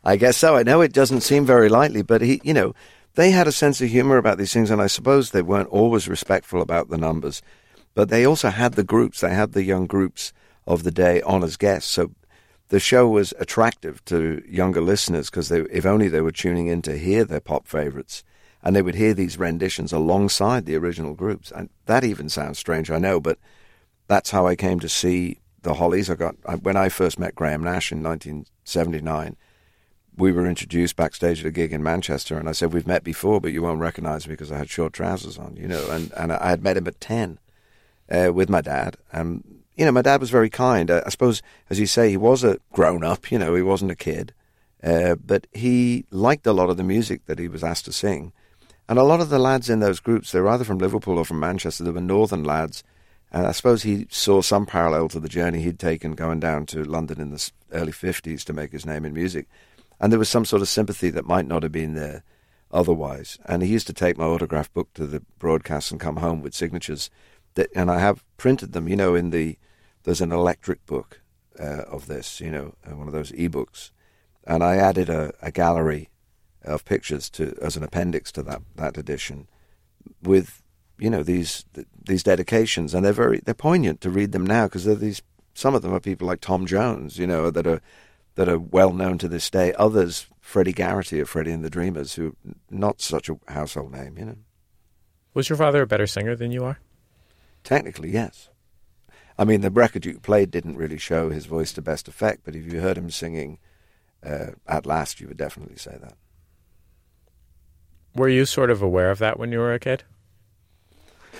I 0.05 0.17
guess 0.17 0.37
so. 0.37 0.57
I 0.57 0.63
know 0.63 0.81
it 0.81 0.93
doesn't 0.93 1.21
seem 1.21 1.45
very 1.45 1.69
likely, 1.69 2.03
but 2.03 2.23
he, 2.23 2.41
you 2.45 2.55
know, 2.55 2.75
they 3.19 3.33
had 3.33 3.49
a 3.49 3.53
sense 3.53 3.81
of 3.81 3.89
humor 3.89 4.17
about 4.17 4.39
these 4.39 4.53
things, 4.53 4.71
and 4.71 4.81
I 4.81 4.87
suppose 4.87 5.33
they 5.33 5.43
weren't 5.43 5.71
always 5.71 6.07
respectful 6.07 6.63
about 6.63 6.89
the 6.89 6.97
numbers, 6.97 7.43
but 7.93 8.11
they 8.11 8.25
also 8.25 8.49
had 8.49 8.75
the 8.75 8.85
groups. 8.85 9.23
They 9.23 9.35
had 9.35 9.55
the 9.55 9.65
young 9.65 9.89
groups 9.89 10.33
of 10.69 10.85
the 10.85 10.93
day 10.93 11.21
on 11.23 11.43
as 11.43 11.57
guests, 11.57 11.91
so 11.91 12.13
the 12.69 12.79
show 12.79 13.09
was 13.09 13.35
attractive 13.41 14.05
to 14.05 14.41
younger 14.49 14.81
listeners 14.81 15.31
because 15.31 15.51
if 15.51 15.85
only 15.85 16.07
they 16.07 16.21
were 16.21 16.31
tuning 16.31 16.69
in 16.69 16.81
to 16.83 16.97
hear 16.97 17.25
their 17.25 17.41
pop 17.41 17.67
favorites, 17.67 18.23
and 18.63 18.77
they 18.77 18.83
would 18.83 18.95
hear 18.95 19.15
these 19.15 19.37
renditions 19.37 19.93
alongside 19.93 20.65
the 20.65 20.77
original 20.77 21.15
groups. 21.15 21.51
And 21.51 21.71
that 21.87 22.05
even 22.05 22.29
sounds 22.29 22.61
strange, 22.61 22.89
I 22.89 22.99
know, 22.99 23.19
but 23.19 23.41
that's 24.07 24.31
how 24.31 24.47
I 24.47 24.55
came 24.55 24.79
to 24.79 24.89
see 24.89 25.41
the 25.63 25.75
Hollies. 25.75 26.09
I 26.09 26.15
got 26.15 26.37
when 26.63 26.77
I 26.77 26.89
first 26.89 27.19
met 27.19 27.35
Graham 27.35 27.65
Nash 27.65 27.91
in 27.91 28.01
1979. 28.01 29.37
We 30.19 30.33
were 30.33 30.47
introduced 30.47 30.97
backstage 30.97 31.41
at 31.41 31.47
a 31.47 31.51
gig 31.51 31.73
in 31.73 31.83
Manchester, 31.83 32.37
and 32.37 32.49
I 32.49 32.53
said, 32.53 32.73
"We've 32.73 32.87
met 32.87 33.05
before, 33.05 33.41
but 33.41 33.53
you 33.53 33.63
won't 33.63 33.81
recognize 33.81 34.27
me 34.27 34.35
because 34.35 34.53
I 34.53 34.59
had 34.59 34.69
short 34.69 34.93
trousers 34.93 35.39
on, 35.39 35.57
you 35.57 35.69
know." 35.69 35.89
And 35.91 36.13
and 36.17 36.33
I 36.33 36.51
had 36.51 36.63
met 36.63 36.77
him 36.77 36.87
at 36.87 37.01
ten 37.01 37.39
uh, 38.11 38.33
with 38.35 38.51
my 38.51 38.61
dad. 38.61 38.97
and 39.13 39.59
you 39.79 39.85
know, 39.85 39.93
my 39.93 40.03
dad 40.03 40.21
was 40.21 40.31
very 40.31 40.51
kind. 40.51 40.91
Uh, 40.91 41.03
I 41.07 41.09
suppose, 41.09 41.41
as 41.71 41.79
you 41.79 41.87
say, 41.87 42.11
he 42.11 42.17
was 42.17 42.43
a 42.43 42.59
grown 42.73 43.05
up. 43.05 43.31
You 43.31 43.39
know, 43.39 43.55
he 43.55 43.63
wasn't 43.63 43.93
a 43.93 43.97
kid, 43.97 44.35
uh, 44.83 45.15
but 45.15 45.47
he 45.53 46.05
liked 46.11 46.49
a 46.49 46.53
lot 46.53 46.69
of 46.69 46.77
the 46.77 46.83
music 46.83 47.27
that 47.27 47.39
he 47.39 47.47
was 47.47 47.63
asked 47.63 47.85
to 47.85 47.93
sing. 47.93 48.33
And 48.89 48.99
a 48.99 49.05
lot 49.05 49.21
of 49.21 49.29
the 49.29 49.39
lads 49.39 49.71
in 49.71 49.79
those 49.79 50.01
groups, 50.01 50.33
they 50.33 50.41
were 50.41 50.49
either 50.49 50.65
from 50.65 50.79
Liverpool 50.79 51.17
or 51.17 51.25
from 51.25 51.39
Manchester. 51.39 51.85
They 51.85 51.93
were 51.93 52.01
northern 52.01 52.43
lads. 52.43 52.83
And 53.31 53.47
I 53.47 53.53
suppose 53.53 53.83
he 53.85 54.07
saw 54.11 54.43
some 54.43 54.67
parallel 54.67 55.09
to 55.11 55.21
the 55.21 55.29
journey 55.29 55.63
he'd 55.63 55.79
taken 55.79 56.13
going 56.13 56.41
down 56.41 56.67
to 56.67 56.83
London 56.83 57.21
in 57.21 57.31
the 57.31 57.51
early 57.73 57.93
50s 57.93 58.43
to 58.45 58.53
make 58.53 58.73
his 58.73 58.87
name 58.87 59.05
in 59.05 59.13
music. 59.13 59.47
And 60.01 60.13
there 60.13 60.19
was 60.19 60.29
some 60.29 60.45
sort 60.45 60.63
of 60.63 60.69
sympathy 60.69 61.11
that 61.11 61.27
might 61.27 61.47
not 61.47 61.63
have 61.63 61.73
been 61.73 61.95
there 61.95 62.23
otherwise. 62.71 63.39
And 63.45 63.63
he 63.63 63.69
used 63.69 63.87
to 63.89 63.93
take 63.93 64.17
my 64.17 64.25
autograph 64.25 64.73
book 64.73 64.93
to 64.95 65.07
the 65.07 65.23
broadcast 65.39 65.91
and 65.91 66.01
come 66.01 66.17
home 66.17 66.43
with 66.43 66.55
signatures. 66.55 67.11
That, 67.55 67.71
and 67.75 67.91
I 67.91 67.99
have 67.99 68.25
printed 68.37 68.73
them, 68.73 68.89
you 68.89 68.97
know, 68.97 69.15
in 69.15 69.31
the, 69.31 69.57
there's 70.05 70.21
an 70.21 70.33
electric 70.33 70.85
book 70.87 71.21
uh, 71.59 71.83
of 71.89 72.07
this, 72.07 72.41
you 72.41 72.51
know, 72.51 72.75
uh, 72.87 72.95
one 72.97 73.09
of 73.09 73.13
those 73.13 73.35
e-books. 73.35 73.91
And 74.45 74.63
I 74.63 74.77
added 74.77 75.09
a, 75.09 75.33
a 75.43 75.51
gallery 75.51 76.11
of 76.65 76.85
pictures 76.85 77.31
to 77.31 77.57
as 77.63 77.77
an 77.77 77.83
appendix 77.83 78.31
to 78.33 78.43
that, 78.43 78.63
that 78.77 78.99
edition 78.99 79.49
with 80.23 80.63
you 80.99 81.11
know 81.11 81.23
these 81.23 81.65
these 82.07 82.23
dedications 82.23 82.95
and 82.95 83.05
they're 83.05 83.13
very 83.13 83.41
they're 83.45 83.55
poignant 83.55 84.01
to 84.01 84.11
read 84.11 84.33
them 84.33 84.45
now 84.47 84.67
because 84.67 84.85
they're 84.85 84.95
these 84.95 85.23
some 85.55 85.75
of 85.75 85.83
them 85.83 85.95
are 85.95 86.01
people 86.01 86.27
like 86.27 86.41
Tom 86.41 86.67
Jones 86.67 87.19
you 87.19 87.27
know 87.27 87.51
that 87.51 87.67
are 87.67 87.81
that 88.39 88.49
are 88.49 88.59
well 88.59 88.93
known 88.93 89.19
to 89.19 89.27
this 89.29 89.51
day 89.51 89.75
others 89.75 90.29
Freddie 90.41 90.73
Garrity 90.73 91.19
of 91.19 91.29
Freddie 91.29 91.51
and 91.51 91.65
the 91.65 91.69
Dreamers 91.69 92.15
who 92.15 92.37
not 92.71 93.01
such 93.01 93.29
a 93.29 93.37
household 93.49 93.91
name 93.93 94.17
you 94.17 94.25
know 94.25 94.37
Was 95.35 95.49
your 95.49 95.57
father 95.59 95.83
a 95.83 95.87
better 95.89 96.07
singer 96.07 96.37
than 96.37 96.53
you 96.53 96.65
are? 96.65 96.79
technically 97.65 98.11
yes 98.13 98.49
I 99.37 99.45
mean 99.45 99.61
the 99.61 99.71
record 99.73 100.07
you 100.07 100.21
played 100.21 100.53
didn't 100.53 100.77
really 100.77 100.99
show 100.99 101.31
his 101.31 101.47
voice 101.47 101.73
to 101.73 101.83
best 101.83 102.07
effect 102.07 102.43
but 102.45 102.55
if 102.55 102.73
you 102.73 102.81
heard 102.81 102.97
him 102.97 103.11
singing 103.11 103.59
uh, 104.25 104.53
at 104.69 104.87
last 104.87 105.21
you 105.21 105.27
would 105.27 105.37
definitely 105.37 105.77
say 105.77 105.97
that 106.01 106.15
Were 108.15 108.29
you 108.29 108.45
sort 108.45 108.71
of 108.71 108.83
aware 108.83 109.11
of 109.11 109.19
that 109.19 109.39
when 109.39 109.51
you 109.51 109.59
were 109.59 109.75
a 109.75 109.81
kid? 109.81 110.05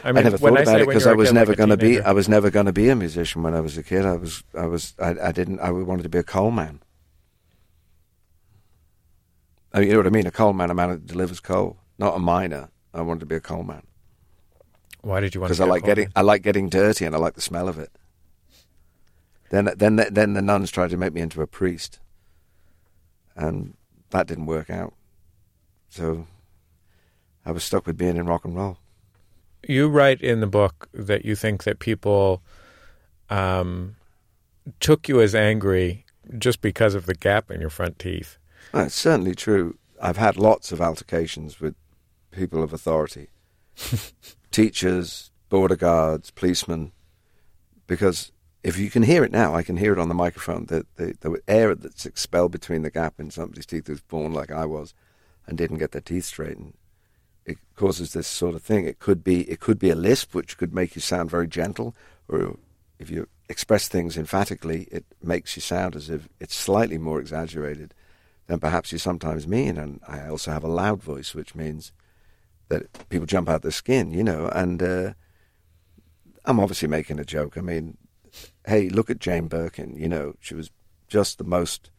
I, 0.05 0.13
never 0.13 0.37
when 0.37 0.55
thought 0.55 0.67
say 0.67 0.73
about 0.73 0.81
it 0.81 0.87
because 0.87 1.07
I 1.07 1.13
was 1.13 1.29
kid, 1.29 1.35
never 1.35 1.53
like 1.53 1.59
going 1.59 1.71
to 1.71 1.77
be. 1.77 2.01
I 2.01 2.13
was 2.13 2.29
never 2.29 2.51
going 2.51 2.67
to 2.67 2.73
be 2.73 2.89
a 2.89 2.95
musician 2.95 3.43
when 3.43 3.55
I 3.55 3.61
was 3.61 3.77
a 3.77 3.83
kid. 3.83 4.07
I 4.07 4.15
was. 4.15 4.45
I 4.57 4.67
was. 4.67 4.95
I, 5.01 5.17
I 5.21 5.33
didn't. 5.33 5.59
I 5.59 5.73
wanted 5.73 6.05
to 6.05 6.09
be 6.09 6.19
a 6.19 6.23
coal 6.23 6.53
man. 6.53 6.81
I 9.73 9.81
mean, 9.81 9.89
you 9.89 9.95
know 9.95 10.01
what 10.01 10.07
I 10.07 10.11
mean? 10.11 10.27
A 10.27 10.31
coal 10.31 10.53
man, 10.53 10.71
a 10.71 10.75
man 10.75 10.91
who 10.91 10.99
delivers 10.99 11.41
coal, 11.41 11.79
not 11.99 12.17
a 12.17 12.19
miner. 12.19 12.71
I 12.95 13.03
wanted 13.03 13.21
to 13.21 13.27
be 13.27 13.37
a 13.37 13.41
coal 13.41 13.63
man 13.65 13.83
Why 15.03 15.21
did 15.21 15.35
you 15.35 15.41
want 15.41 15.49
because 15.51 15.59
to? 15.59 15.65
I 15.65 15.67
be 15.67 15.71
a 15.71 15.73
like 15.73 15.83
coal 15.83 15.89
getting. 15.91 16.05
man? 16.07 16.13
I 16.17 16.21
like 16.23 16.43
getting 16.43 16.69
dirty, 16.69 17.05
and 17.05 17.15
I 17.15 17.19
like 17.19 17.35
the 17.35 17.41
smell 17.41 17.69
of 17.69 17.79
it. 17.79 17.93
Then, 19.51 19.69
then, 19.77 19.97
the, 19.97 20.09
then 20.11 20.35
the 20.35 20.43
nuns 20.43 20.71
tried 20.71 20.91
to 20.91 20.97
make 20.97 21.13
me 21.13 21.21
into 21.23 21.41
a 21.43 21.47
priest, 21.47 22.01
and 23.37 23.75
that 24.11 24.27
didn't 24.27 24.47
work 24.47 24.71
out. 24.71 24.95
So, 25.89 26.27
I 27.47 27.53
was 27.53 27.65
stuck 27.65 27.87
with 27.87 27.97
being 27.97 28.17
in 28.17 28.27
rock 28.27 28.45
and 28.45 28.57
roll. 28.57 28.79
You 29.67 29.89
write 29.89 30.21
in 30.21 30.41
the 30.41 30.47
book 30.47 30.89
that 30.93 31.25
you 31.25 31.35
think 31.35 31.65
that 31.65 31.79
people 31.79 32.43
um, 33.31 33.97
took 34.81 35.09
you 35.09 35.21
as 35.21 35.35
angry 35.35 36.05
just 36.39 36.61
because 36.61 36.95
of 36.95 37.07
the 37.07 37.15
gap 37.15 37.51
in 37.51 37.61
your 37.61 37.71
front 37.71 37.99
teeth. 37.99 38.39
Well, 38.73 38.87
it's 38.87 38.95
certainly 38.95 39.35
true. 39.35 39.79
I've 40.01 40.17
had 40.17 40.37
lots 40.37 40.73
of 40.73 40.81
altercations 40.81 41.61
with 41.61 41.75
people 42.31 42.63
of 42.63 42.73
authority, 42.73 43.29
teachers, 44.51 45.31
border 45.49 45.77
guards, 45.77 46.31
policemen, 46.31 46.93
because 47.87 48.33
if 48.63 48.79
you 48.79 48.91
can 48.91 49.03
hear 49.03 49.25
it 49.25 49.33
now, 49.33 49.55
I 49.55 49.63
can 49.63 49.77
hear 49.77 49.93
it 49.93 49.99
on 49.99 50.09
the 50.09 50.15
microphone. 50.15 50.67
The, 50.67 50.85
the, 50.97 51.17
the 51.21 51.41
air 51.49 51.75
that's 51.75 52.07
expelled 52.07 52.53
between 52.53 52.83
the 52.83 52.91
gap 52.91 53.15
in 53.19 53.31
somebody's 53.31 53.67
teeth 53.67 53.87
who's 53.87 54.01
born 54.01 54.33
like 54.33 54.51
I 54.51 54.67
was 54.67 54.95
and 55.47 55.57
didn't 55.57 55.79
get 55.79 55.93
their 55.93 56.03
teeth 56.03 56.27
straightened. 56.27 56.75
It 57.47 57.57
causes 57.75 58.13
this 58.13 58.27
sort 58.27 58.55
of 58.55 58.63
thing. 58.63 58.85
It 58.85 58.99
could 58.99 59.25
be 59.25 59.51
it 59.51 59.59
could 59.59 59.79
be 59.79 59.89
a 59.89 59.95
lisp, 59.95 60.35
which 60.35 60.59
could 60.59 60.75
make 60.75 60.95
you 60.95 61.01
sound 61.01 61.31
very 61.31 61.49
gentle, 61.49 61.97
or 62.29 62.59
if 62.99 63.09
you 63.11 63.27
express 63.49 63.89
things 63.89 64.19
emphatically, 64.19 64.87
it 64.91 65.07
makes 65.23 65.57
you 65.57 65.63
sound 65.63 65.97
as 65.97 66.11
if 66.11 66.29
it's 66.41 66.55
slightly 66.55 66.99
more 66.99 67.21
exaggerated 67.21 67.95
than 68.49 68.59
perhaps 68.59 68.91
you 68.91 68.99
sometimes 68.99 69.47
mean. 69.47 69.79
And 69.79 70.01
I 70.09 70.27
also 70.27 70.51
have 70.51 70.65
a 70.65 70.69
loud 70.69 71.01
voice, 71.03 71.35
which 71.35 71.55
means 71.55 71.93
that 72.69 73.09
people 73.09 73.27
jump 73.27 73.49
out 73.49 73.63
their 73.63 73.71
skin, 73.71 74.11
you 74.11 74.25
know. 74.25 74.49
And 74.49 74.83
uh, 74.83 75.13
I'm 76.45 76.59
obviously 76.59 76.89
making 76.89 77.21
a 77.21 77.25
joke. 77.25 77.57
I 77.57 77.61
mean, 77.61 77.97
hey, 78.67 78.89
look 78.89 79.11
at 79.11 79.21
Jane 79.21 79.47
Birkin. 79.47 79.97
You 79.97 80.09
know, 80.09 80.35
she 80.41 80.55
was 80.55 80.71
just 81.07 81.39
the 81.39 81.45
most 81.45 81.91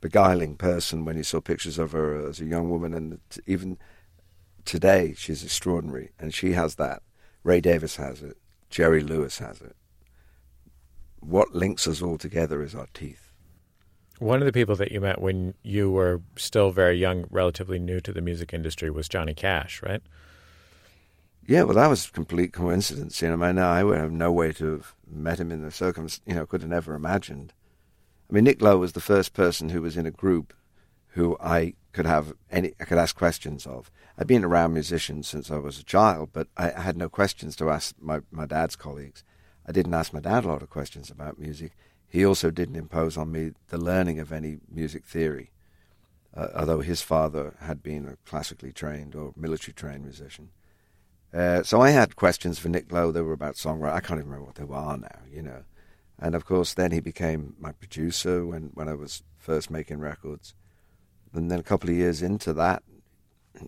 beguiling 0.00 0.56
person 0.56 1.04
when 1.04 1.16
you 1.16 1.22
saw 1.22 1.40
pictures 1.40 1.78
of 1.78 1.92
her 1.92 2.28
as 2.28 2.40
a 2.40 2.44
young 2.44 2.70
woman, 2.70 2.94
and 2.94 3.18
even 3.46 3.78
today 4.64 5.14
she's 5.16 5.42
extraordinary, 5.42 6.10
and 6.18 6.32
she 6.32 6.52
has 6.52 6.76
that. 6.76 7.02
Ray 7.42 7.60
Davies 7.60 7.96
has 7.96 8.22
it. 8.22 8.36
Jerry 8.70 9.00
Lewis 9.00 9.38
has 9.38 9.60
it. 9.60 9.76
What 11.20 11.54
links 11.54 11.88
us 11.88 12.02
all 12.02 12.18
together 12.18 12.62
is 12.62 12.74
our 12.74 12.88
teeth. 12.92 13.25
One 14.18 14.40
of 14.40 14.46
the 14.46 14.52
people 14.52 14.76
that 14.76 14.92
you 14.92 15.00
met 15.00 15.20
when 15.20 15.54
you 15.62 15.90
were 15.90 16.22
still 16.36 16.70
very 16.70 16.96
young, 16.96 17.26
relatively 17.30 17.78
new 17.78 18.00
to 18.00 18.12
the 18.12 18.22
music 18.22 18.54
industry, 18.54 18.90
was 18.90 19.08
Johnny 19.08 19.34
Cash, 19.34 19.82
right? 19.82 20.00
Yeah, 21.46 21.62
well, 21.62 21.74
that 21.74 21.88
was 21.88 22.10
complete 22.10 22.52
coincidence. 22.52 23.20
You 23.22 23.28
know, 23.28 23.44
I 23.44 23.52
mean, 23.52 23.58
I 23.58 23.84
would 23.84 23.98
have 23.98 24.10
no 24.10 24.32
way 24.32 24.52
to 24.52 24.72
have 24.72 24.94
met 25.06 25.38
him 25.38 25.52
in 25.52 25.62
the 25.62 25.70
circumstance. 25.70 26.26
You 26.26 26.34
know, 26.34 26.46
could 26.46 26.62
have 26.62 26.70
never 26.70 26.94
imagined. 26.94 27.52
I 28.28 28.34
mean, 28.34 28.44
Nick 28.44 28.60
Lowe 28.60 28.78
was 28.78 28.94
the 28.94 29.00
first 29.00 29.32
person 29.32 29.68
who 29.68 29.82
was 29.82 29.96
in 29.96 30.06
a 30.06 30.10
group 30.10 30.54
who 31.08 31.36
I 31.40 31.74
could 31.92 32.06
have 32.06 32.34
any, 32.50 32.74
I 32.80 32.84
could 32.84 32.98
ask 32.98 33.16
questions 33.16 33.66
of. 33.66 33.90
I'd 34.18 34.26
been 34.26 34.44
around 34.44 34.72
musicians 34.72 35.28
since 35.28 35.50
I 35.50 35.58
was 35.58 35.78
a 35.78 35.84
child, 35.84 36.30
but 36.32 36.48
I, 36.56 36.72
I 36.72 36.80
had 36.80 36.96
no 36.96 37.08
questions 37.08 37.54
to 37.56 37.70
ask 37.70 37.94
my, 38.00 38.20
my 38.30 38.44
dad's 38.44 38.76
colleagues. 38.76 39.22
I 39.66 39.72
didn't 39.72 39.94
ask 39.94 40.12
my 40.12 40.20
dad 40.20 40.44
a 40.44 40.48
lot 40.48 40.62
of 40.62 40.70
questions 40.70 41.10
about 41.10 41.38
music. 41.38 41.72
He 42.08 42.24
also 42.24 42.50
didn't 42.50 42.76
impose 42.76 43.16
on 43.16 43.32
me 43.32 43.52
the 43.68 43.78
learning 43.78 44.20
of 44.20 44.32
any 44.32 44.58
music 44.70 45.04
theory, 45.04 45.50
uh, 46.36 46.48
although 46.54 46.80
his 46.80 47.02
father 47.02 47.54
had 47.60 47.82
been 47.82 48.06
a 48.06 48.16
classically 48.28 48.72
trained 48.72 49.14
or 49.14 49.32
military 49.36 49.74
trained 49.74 50.04
musician. 50.04 50.50
Uh, 51.34 51.62
so 51.62 51.80
I 51.80 51.90
had 51.90 52.16
questions 52.16 52.58
for 52.58 52.68
Nick 52.68 52.90
Lowe. 52.90 53.12
They 53.12 53.20
were 53.20 53.32
about 53.32 53.56
songwriting. 53.56 53.94
I 53.94 54.00
can't 54.00 54.18
even 54.20 54.30
remember 54.30 54.46
what 54.46 54.54
they 54.54 54.64
were 54.64 54.96
now, 54.96 55.20
you 55.30 55.42
know. 55.42 55.64
And 56.18 56.34
of 56.34 56.46
course, 56.46 56.72
then 56.72 56.92
he 56.92 57.00
became 57.00 57.54
my 57.58 57.72
producer 57.72 58.46
when, 58.46 58.70
when 58.74 58.88
I 58.88 58.94
was 58.94 59.22
first 59.38 59.70
making 59.70 60.00
records. 60.00 60.54
And 61.34 61.50
then 61.50 61.60
a 61.60 61.64
couple 61.64 61.90
of 61.90 61.96
years 61.96 62.22
into 62.22 62.52
that, 62.54 62.82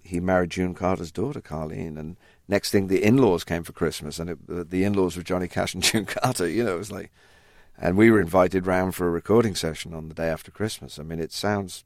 he 0.03 0.21
married 0.21 0.51
June 0.51 0.75
Carter's 0.75 1.13
daughter, 1.13 1.41
Carlene. 1.41 1.99
And 1.99 2.17
next 2.47 2.71
thing, 2.71 2.87
the 2.87 3.03
in-laws 3.03 3.45
came 3.45 3.65
for 3.65 3.73
Christmas, 3.73 4.19
and 4.19 4.31
it, 4.31 4.71
the 4.71 4.85
in-laws 4.85 5.17
were 5.17 5.23
Johnny 5.23 5.49
Cash 5.49 5.75
and 5.75 5.83
June 5.83 6.07
Carter. 6.07 6.49
You 6.49 6.65
know, 6.65 6.75
it 6.75 6.79
was 6.79 6.93
like, 6.93 7.11
and 7.81 7.97
we 7.97 8.11
were 8.11 8.21
invited 8.21 8.67
round 8.67 8.95
for 8.95 9.07
a 9.07 9.11
recording 9.11 9.55
session 9.55 9.95
on 9.95 10.09
the 10.09 10.15
day 10.15 10.29
after 10.29 10.51
Christmas. 10.51 10.99
I 10.99 11.03
mean, 11.03 11.21
it 11.21 11.33
sounds 11.33 11.85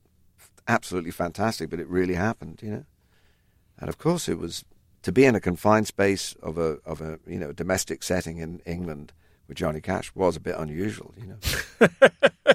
absolutely 0.67 1.11
fantastic, 1.11 1.71
but 1.71 1.81
it 1.81 1.89
really 1.89 2.15
happened, 2.15 2.61
you 2.63 2.71
know. 2.71 2.85
And 3.79 3.89
of 3.89 3.99
course, 3.99 4.29
it 4.29 4.39
was 4.39 4.65
to 5.03 5.13
be 5.13 5.25
in 5.25 5.35
a 5.35 5.41
confined 5.41 5.87
space 5.87 6.35
of 6.43 6.57
a 6.59 6.79
of 6.87 7.01
a 7.01 7.19
you 7.27 7.39
know 7.39 7.53
domestic 7.53 8.03
setting 8.03 8.39
in 8.39 8.61
England 8.65 9.13
with 9.49 9.57
Johnny 9.57 9.81
Cash 9.81 10.15
was 10.15 10.37
a 10.37 10.41
bit 10.41 10.57
unusual, 10.57 11.13
you 11.17 11.27
know. 11.27 11.99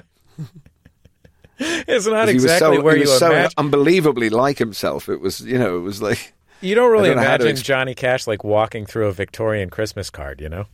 It's 1.60 2.06
not 2.06 2.28
exactly 2.28 2.76
so, 2.76 2.82
where 2.82 2.94
he 2.94 3.02
you 3.02 3.08
was 3.08 3.18
so 3.18 3.30
imagine. 3.32 3.50
unbelievably 3.58 4.30
like 4.30 4.58
himself. 4.58 5.08
It 5.08 5.20
was 5.20 5.40
you 5.40 5.58
know 5.58 5.76
it 5.76 5.80
was 5.80 6.00
like 6.00 6.32
You 6.60 6.76
don't 6.76 6.90
really 6.92 7.08
don't 7.08 7.18
how 7.18 7.36
to 7.36 7.44
imagine 7.44 7.64
Johnny 7.64 7.94
Cash 7.96 8.26
like 8.28 8.44
walking 8.44 8.86
through 8.86 9.08
a 9.08 9.12
Victorian 9.12 9.68
Christmas 9.68 10.08
card, 10.08 10.40
you 10.40 10.48
know? 10.48 10.66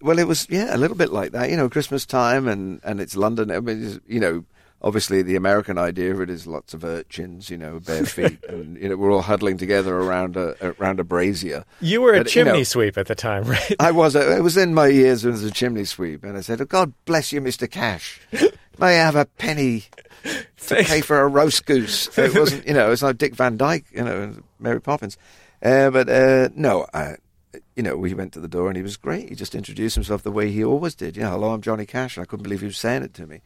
Well, 0.00 0.18
it 0.18 0.26
was 0.26 0.46
yeah, 0.50 0.74
a 0.74 0.78
little 0.78 0.96
bit 0.96 1.12
like 1.12 1.32
that. 1.32 1.50
You 1.50 1.56
know, 1.56 1.68
Christmas 1.68 2.04
time 2.06 2.48
and 2.48 2.80
and 2.84 3.00
it's 3.00 3.16
London. 3.16 3.50
I 3.50 3.60
mean, 3.60 4.00
you 4.06 4.20
know, 4.20 4.44
obviously 4.82 5.22
the 5.22 5.36
American 5.36 5.78
idea 5.78 6.12
of 6.12 6.20
it 6.20 6.28
is 6.28 6.46
lots 6.46 6.74
of 6.74 6.84
urchins, 6.84 7.50
you 7.50 7.56
know, 7.56 7.80
bare 7.80 8.04
feet, 8.16 8.42
and 8.48 8.76
you 8.76 8.88
know 8.88 8.96
we're 8.96 9.12
all 9.12 9.22
huddling 9.22 9.56
together 9.58 9.96
around 9.96 10.36
a 10.36 10.54
around 10.78 11.00
a 11.00 11.04
brazier. 11.04 11.64
You 11.80 12.00
were 12.02 12.14
a 12.14 12.18
But, 12.18 12.26
you 12.26 12.32
chimney 12.44 12.58
know- 12.58 12.62
sweep 12.64 12.98
at 12.98 13.06
the 13.06 13.14
time, 13.14 13.44
right? 13.56 13.74
I 13.78 13.90
was 13.92 14.14
it 14.16 14.42
was 14.42 14.56
in 14.56 14.74
my 14.74 14.88
years 14.88 15.24
as 15.24 15.44
a 15.44 15.50
chimney 15.50 15.84
sweep, 15.84 16.24
and 16.24 16.36
I 16.36 16.40
said, 16.40 16.60
oh, 16.60 16.64
"God 16.64 16.92
bless 17.04 17.32
you, 17.32 17.40
Mister 17.40 17.66
Cash. 17.66 18.20
May 18.78 19.00
I 19.00 19.04
have 19.04 19.16
a 19.16 19.24
penny 19.24 19.84
to 20.24 20.74
pay 20.84 21.00
for 21.00 21.20
a 21.20 21.28
roast 21.28 21.64
goose?" 21.64 22.16
It 22.18 22.34
wasn't, 22.34 22.66
you 22.66 22.74
know, 22.74 22.90
it's 22.92 23.02
like 23.02 23.18
Dick 23.18 23.34
Van 23.34 23.56
Dyke, 23.56 23.86
you 23.92 24.02
know, 24.04 24.34
Mary 24.58 24.80
Poppins. 24.80 25.16
Uh, 25.62 25.88
but 25.90 26.08
uh, 26.10 26.50
no, 26.54 26.86
I, 26.92 27.14
you 27.76 27.82
know, 27.82 27.96
we 27.96 28.14
went 28.14 28.32
to 28.32 28.40
the 28.40 28.48
door 28.48 28.68
and 28.68 28.76
he 28.76 28.82
was 28.82 28.96
great. 28.96 29.28
He 29.28 29.34
just 29.34 29.54
introduced 29.54 29.94
himself 29.94 30.22
the 30.22 30.32
way 30.32 30.50
he 30.50 30.64
always 30.64 30.94
did. 30.94 31.16
You 31.16 31.24
know, 31.24 31.32
hello, 31.32 31.52
I'm 31.52 31.60
Johnny 31.60 31.84
Cash, 31.84 32.16
and 32.16 32.22
I 32.22 32.26
couldn't 32.26 32.42
believe 32.42 32.60
he 32.60 32.66
was 32.66 32.78
saying 32.78 33.02
it 33.02 33.12
to 33.14 33.26
me. 33.26 33.42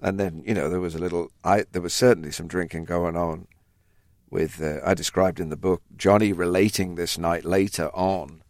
And 0.00 0.18
then, 0.18 0.42
you 0.46 0.54
know, 0.54 0.70
there 0.70 0.80
was 0.80 0.94
a 0.94 1.00
little, 1.00 1.30
I 1.44 1.64
there 1.72 1.82
was 1.82 1.92
certainly 1.92 2.30
some 2.30 2.46
drinking 2.46 2.84
going 2.84 3.16
on. 3.16 3.48
With 4.30 4.62
uh, 4.62 4.78
I 4.86 4.94
described 4.94 5.40
in 5.40 5.48
the 5.48 5.56
book 5.56 5.82
Johnny 5.96 6.32
relating 6.32 6.94
this 6.94 7.18
night 7.18 7.44
later 7.44 7.88
on 7.88 8.44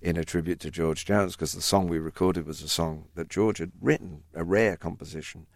in 0.00 0.16
a 0.16 0.24
tribute 0.24 0.58
to 0.60 0.70
George 0.70 1.04
Jones 1.04 1.36
because 1.36 1.52
the 1.52 1.60
song 1.60 1.86
we 1.86 1.98
recorded 1.98 2.46
was 2.46 2.62
a 2.62 2.68
song 2.68 3.04
that 3.14 3.28
George 3.28 3.58
had 3.58 3.72
written, 3.78 4.22
a 4.34 4.42
rare 4.42 4.78
composition, 4.78 5.46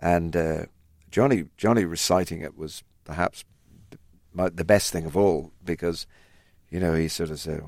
and 0.00 0.36
uh, 0.36 0.64
Johnny 1.12 1.44
Johnny 1.56 1.84
reciting 1.84 2.40
it 2.42 2.58
was 2.58 2.82
perhaps 3.04 3.44
the 4.34 4.64
best 4.64 4.92
thing 4.92 5.06
of 5.06 5.16
all 5.16 5.52
because 5.64 6.08
you 6.68 6.80
know 6.80 6.94
he 6.94 7.06
sort 7.06 7.30
of 7.30 7.38
said, 7.38 7.62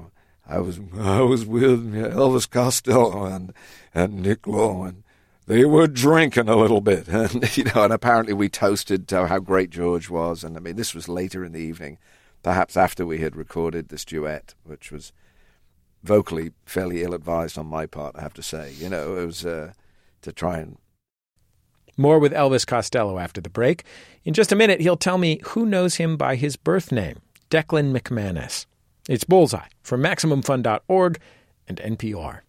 "I 0.50 0.58
was 0.58 0.80
I 0.98 1.20
was 1.20 1.46
with 1.46 1.94
Elvis 1.94 2.50
Costello 2.50 3.24
and 3.24 3.52
and 3.94 4.22
Nick 4.22 4.46
Lowe 4.46 4.84
and." 4.84 5.02
They 5.46 5.64
were 5.64 5.88
drinking 5.88 6.48
a 6.48 6.54
little 6.54 6.80
bit, 6.80 7.08
and 7.08 7.56
you 7.56 7.64
know, 7.64 7.82
and 7.82 7.92
apparently 7.92 8.32
we 8.32 8.48
toasted 8.48 9.08
to 9.08 9.26
how 9.26 9.40
great 9.40 9.70
George 9.70 10.08
was. 10.08 10.44
And 10.44 10.56
I 10.56 10.60
mean, 10.60 10.76
this 10.76 10.94
was 10.94 11.08
later 11.08 11.44
in 11.44 11.50
the 11.50 11.60
evening, 11.60 11.98
perhaps 12.44 12.76
after 12.76 13.04
we 13.04 13.18
had 13.18 13.34
recorded 13.34 13.88
this 13.88 14.04
duet, 14.04 14.54
which 14.62 14.92
was 14.92 15.12
vocally 16.04 16.52
fairly 16.64 17.02
ill-advised 17.02 17.58
on 17.58 17.66
my 17.66 17.86
part, 17.86 18.16
I 18.16 18.22
have 18.22 18.34
to 18.34 18.42
say. 18.42 18.72
You 18.78 18.88
know, 18.88 19.16
it 19.16 19.26
was 19.26 19.44
uh, 19.44 19.72
to 20.22 20.32
try 20.32 20.58
and 20.58 20.78
More 21.96 22.18
with 22.18 22.32
Elvis 22.32 22.66
Costello 22.66 23.18
after 23.18 23.40
the 23.40 23.50
break. 23.50 23.84
In 24.24 24.34
just 24.34 24.52
a 24.52 24.56
minute, 24.56 24.80
he'll 24.80 24.96
tell 24.96 25.18
me 25.18 25.40
who 25.46 25.66
knows 25.66 25.96
him 25.96 26.16
by 26.16 26.36
his 26.36 26.56
birth 26.56 26.92
name, 26.92 27.20
Declan 27.50 27.92
McManus. 27.98 28.66
It's 29.11 29.25
Bullseye 29.25 29.66
from 29.83 30.05
MaximumFun.org 30.05 31.18
and 31.66 31.79
NPR. 31.79 32.42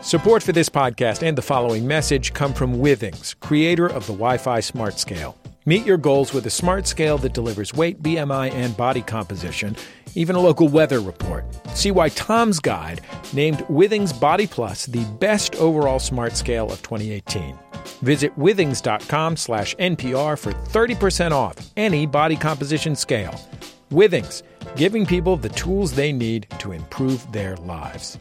Support 0.00 0.44
for 0.44 0.52
this 0.52 0.68
podcast 0.68 1.26
and 1.26 1.36
the 1.36 1.42
following 1.42 1.88
message 1.88 2.32
come 2.34 2.54
from 2.54 2.76
Withings, 2.76 3.34
creator 3.40 3.86
of 3.86 4.06
the 4.06 4.12
Wi 4.12 4.38
Fi 4.38 4.60
Smart 4.60 5.00
Scale. 5.00 5.36
Meet 5.66 5.86
your 5.86 5.96
goals 5.96 6.34
with 6.34 6.44
a 6.44 6.50
smart 6.50 6.86
scale 6.86 7.16
that 7.18 7.32
delivers 7.32 7.72
weight, 7.72 8.02
BMI, 8.02 8.52
and 8.52 8.76
body 8.76 9.00
composition, 9.00 9.76
even 10.14 10.36
a 10.36 10.40
local 10.40 10.68
weather 10.68 11.00
report. 11.00 11.46
See 11.68 11.90
why 11.90 12.10
Tom's 12.10 12.60
Guide 12.60 13.00
named 13.32 13.60
Withings 13.70 14.12
Body 14.12 14.46
Plus 14.46 14.84
the 14.84 15.04
best 15.18 15.54
overall 15.56 15.98
smart 15.98 16.36
scale 16.36 16.70
of 16.70 16.82
2018. 16.82 17.58
Visit 18.02 18.38
withings.com 18.38 19.38
slash 19.38 19.74
NPR 19.76 20.38
for 20.38 20.52
30% 20.52 21.32
off 21.32 21.56
any 21.78 22.04
body 22.04 22.36
composition 22.36 22.94
scale. 22.94 23.34
Withings, 23.90 24.42
giving 24.76 25.06
people 25.06 25.38
the 25.38 25.48
tools 25.50 25.94
they 25.94 26.12
need 26.12 26.46
to 26.58 26.72
improve 26.72 27.30
their 27.32 27.56
lives. 27.56 28.18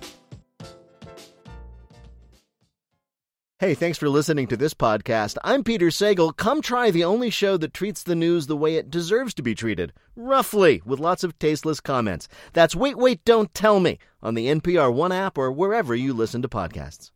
Hey, 3.64 3.76
thanks 3.76 3.98
for 3.98 4.10
listening 4.10 4.48
to 4.48 4.58
this 4.58 4.74
podcast. 4.74 5.38
I'm 5.42 5.64
Peter 5.64 5.86
Sagal. 5.88 6.36
Come 6.36 6.62
try 6.62 6.92
the 6.92 7.06
only 7.06 7.30
show 7.30 7.56
that 7.56 7.74
treats 7.74 8.04
the 8.04 8.14
news 8.14 8.48
the 8.48 8.58
way 8.58 8.76
it 8.76 8.92
deserves 8.92 9.34
to 9.36 9.42
be 9.42 9.56
treated, 9.56 9.94
roughly, 10.18 10.82
with 10.84 11.00
lots 11.00 11.24
of 11.24 11.40
tasteless 11.40 11.80
comments. 11.80 12.28
That's 12.52 12.76
Wait, 12.76 12.98
Wait, 12.98 13.24
Don't 13.24 13.54
Tell 13.54 13.80
Me 13.80 14.00
on 14.22 14.34
the 14.34 14.48
NPR 14.48 14.94
One 14.94 15.14
app 15.14 15.38
or 15.38 15.50
wherever 15.50 15.96
you 15.96 16.12
listen 16.12 16.42
to 16.42 16.50
podcasts. 16.50 17.13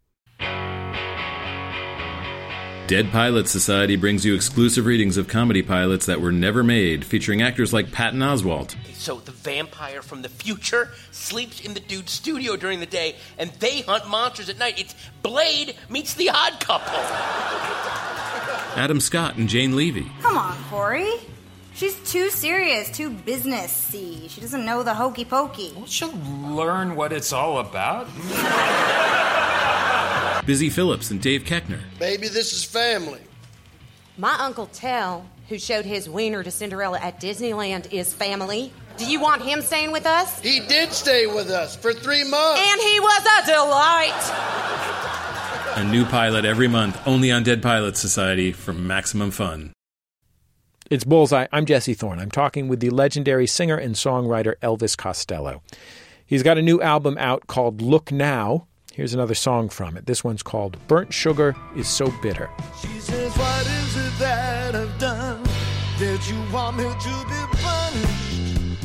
Dead 2.87 3.11
Pilot 3.11 3.49
Society 3.49 3.97
brings 3.97 4.23
you 4.23 4.33
exclusive 4.33 4.85
readings 4.85 5.17
of 5.17 5.27
comedy 5.27 5.61
pilots 5.61 6.05
that 6.05 6.21
were 6.21 6.31
never 6.31 6.63
made, 6.63 7.03
featuring 7.03 7.41
actors 7.41 7.73
like 7.73 7.91
Patton 7.91 8.21
Oswalt. 8.21 8.77
So 8.93 9.17
the 9.17 9.33
vampire 9.33 10.01
from 10.01 10.21
the 10.21 10.29
future 10.29 10.91
sleeps 11.11 11.59
in 11.59 11.73
the 11.73 11.81
dude's 11.81 12.13
studio 12.13 12.55
during 12.55 12.79
the 12.79 12.85
day, 12.85 13.17
and 13.37 13.51
they 13.59 13.81
hunt 13.81 14.07
monsters 14.07 14.47
at 14.47 14.57
night. 14.57 14.79
It's 14.79 14.95
Blade 15.21 15.75
meets 15.89 16.13
the 16.13 16.29
Odd 16.29 16.61
Couple. 16.61 16.93
Adam 18.81 19.01
Scott 19.01 19.35
and 19.35 19.49
Jane 19.49 19.75
Levy. 19.75 20.09
Come 20.21 20.37
on, 20.37 20.55
Corey. 20.69 21.11
She's 21.73 21.95
too 22.09 22.29
serious, 22.29 22.89
too 22.89 23.11
businessy. 23.11 24.29
She 24.29 24.39
doesn't 24.39 24.63
know 24.63 24.83
the 24.83 24.93
hokey 24.93 25.25
pokey. 25.25 25.73
She'll 25.87 26.15
learn 26.15 26.95
what 26.95 27.11
it's 27.11 27.33
all 27.33 27.59
about. 27.59 28.07
Busy 30.47 30.69
Phillips 30.69 31.11
and 31.11 31.21
Dave 31.21 31.43
Koechner. 31.43 31.81
Baby, 31.99 32.29
this 32.29 32.53
is 32.53 32.63
family. 32.63 33.19
My 34.17 34.33
Uncle 34.39 34.67
Tell, 34.67 35.25
who 35.49 35.59
showed 35.59 35.83
his 35.83 36.09
wiener 36.09 36.41
to 36.41 36.49
Cinderella 36.49 36.99
at 36.99 37.19
Disneyland, 37.19 37.91
is 37.91 38.13
family. 38.13 38.71
Do 38.95 39.05
you 39.05 39.19
want 39.19 39.41
him 39.41 39.61
staying 39.61 39.91
with 39.91 40.05
us? 40.05 40.39
He 40.39 40.61
did 40.61 40.93
stay 40.93 41.27
with 41.27 41.49
us 41.49 41.75
for 41.75 41.91
three 41.91 42.23
months. 42.23 42.61
And 42.61 42.79
he 42.79 42.97
was 42.97 43.25
a 43.25 43.45
delight. 43.45 44.23
A 45.75 45.83
new 45.83 46.05
pilot 46.05 46.45
every 46.45 46.69
month, 46.69 46.97
only 47.05 47.29
on 47.29 47.43
Dead 47.43 47.61
Pilot 47.61 47.97
Society 47.97 48.53
for 48.53 48.71
Maximum 48.71 49.31
Fun. 49.31 49.73
It's 50.89 51.03
Bullseye. 51.03 51.47
I'm 51.51 51.65
Jesse 51.65 51.93
Thorne. 51.93 52.19
I'm 52.19 52.31
talking 52.31 52.69
with 52.69 52.79
the 52.79 52.91
legendary 52.91 53.47
singer 53.47 53.75
and 53.75 53.95
songwriter 53.95 54.55
Elvis 54.63 54.95
Costello. 54.95 55.61
He's 56.25 56.41
got 56.41 56.57
a 56.57 56.61
new 56.61 56.81
album 56.81 57.17
out 57.17 57.47
called 57.47 57.81
Look 57.81 58.13
Now. 58.13 58.67
Here's 58.97 59.13
another 59.13 59.35
song 59.35 59.69
from 59.69 59.95
it. 59.95 60.07
This 60.07 60.23
one's 60.23 60.41
called 60.41 60.75
Burnt 60.87 61.13
Sugar 61.13 61.55
is 61.75 61.87
So 61.87 62.11
Bitter. 62.23 62.49
She 62.81 62.99
says, 62.99 63.31
What 63.37 63.67
is 63.67 63.95
it 63.95 64.17
that 64.17 64.73
I've 64.73 64.97
done 64.97 65.43
that 65.99 66.27
you 66.27 66.35
want 66.51 66.77
me 66.77 66.85
to 66.85 67.25
be 67.29 67.45
punished? 67.61 68.83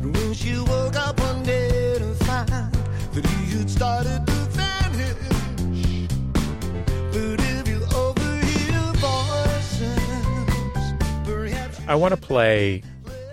When 0.00 0.32
she 0.32 0.60
woke 0.60 0.94
up 0.94 1.18
one 1.18 1.42
day 1.42 1.98
to 1.98 2.14
find 2.24 2.72
that 3.14 3.26
he 3.26 3.58
had 3.58 3.68
started 3.68 4.24
to 4.24 4.32
vanish. 4.54 6.08
But 7.10 7.40
if 7.40 7.66
you 7.66 7.82
overhear 7.96 8.92
voices, 8.94 9.98
perhaps. 11.24 11.80
I 11.88 11.96
want 11.96 12.14
to 12.14 12.20
play 12.20 12.84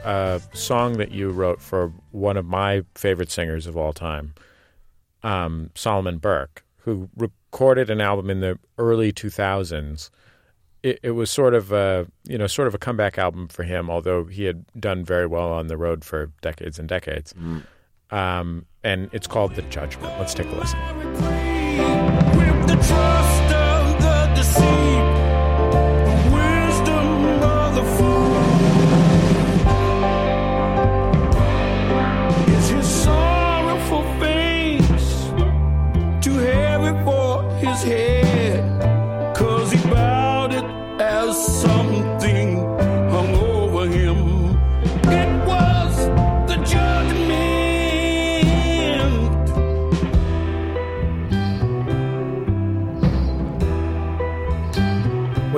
a 0.04 0.42
song 0.54 0.98
that 0.98 1.12
you 1.12 1.30
wrote 1.30 1.62
for 1.62 1.94
one 2.10 2.36
of 2.36 2.48
my 2.48 2.84
favorite 2.96 3.30
singers 3.30 3.68
of 3.68 3.78
all 3.78 3.94
time, 3.94 4.34
um, 5.26 5.72
Solomon 5.76 6.20
Burke, 6.20 6.64
who 6.78 7.10
recorded 7.18 7.90
an 7.90 8.00
album 8.00 8.30
in 8.30 8.40
the 8.40 8.58
early 8.78 9.12
2000s. 9.12 10.10
It, 10.84 11.00
it 11.02 11.12
was 11.12 11.32
sort 11.32 11.56
of 11.56 11.72
a 11.72 12.06
you 12.26 12.38
know 12.38 12.46
sort 12.48 12.68
of 12.68 12.76
a 12.76 12.78
comeback 12.78 13.18
album 13.18 13.48
for 13.48 13.64
him, 13.64 13.90
although 13.90 14.26
he 14.26 14.44
had 14.44 14.64
done 14.80 15.04
very 15.04 15.26
well 15.26 15.52
on 15.52 15.66
the 15.68 15.78
road 15.78 16.06
for 16.06 16.32
decades 16.42 16.78
and 16.78 16.88
decades. 16.88 17.34
Um, 18.12 18.68
and 18.84 19.10
it's 19.12 19.26
called 19.26 19.56
The 19.56 19.64
Judgment. 19.64 20.14
Let's 20.20 20.36
take 20.36 20.46
a 20.48 20.56
listen. 20.56 20.80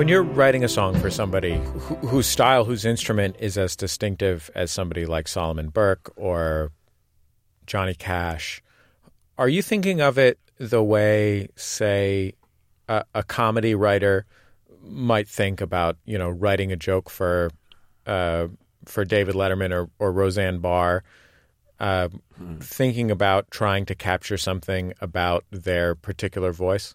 When 0.08 0.14
you're 0.14 0.22
writing 0.22 0.64
a 0.64 0.70
song 0.70 0.98
for 0.98 1.10
somebody 1.10 1.56
who, 1.58 1.94
whose 1.96 2.26
style, 2.26 2.64
whose 2.64 2.86
instrument 2.86 3.36
is 3.40 3.58
as 3.58 3.76
distinctive 3.76 4.50
as 4.54 4.70
somebody 4.70 5.04
like 5.04 5.28
Solomon 5.28 5.68
Burke 5.68 6.10
or 6.16 6.72
Johnny 7.66 7.92
Cash, 7.92 8.62
are 9.36 9.50
you 9.50 9.60
thinking 9.60 10.00
of 10.00 10.16
it 10.16 10.38
the 10.56 10.82
way, 10.82 11.48
say, 11.56 12.32
a, 12.88 13.04
a 13.14 13.22
comedy 13.22 13.74
writer 13.74 14.24
might 14.80 15.28
think 15.28 15.60
about, 15.60 15.98
you 16.06 16.16
know, 16.16 16.30
writing 16.30 16.72
a 16.72 16.76
joke 16.76 17.10
for 17.10 17.50
uh, 18.06 18.48
for 18.86 19.04
David 19.04 19.34
Letterman 19.34 19.74
or, 19.74 19.90
or 19.98 20.10
Roseanne 20.10 20.60
Barr, 20.60 21.04
uh, 21.80 22.08
thinking 22.60 23.10
about 23.10 23.50
trying 23.50 23.84
to 23.84 23.94
capture 23.94 24.38
something 24.38 24.94
about 25.02 25.44
their 25.50 25.94
particular 25.94 26.50
voice? 26.50 26.94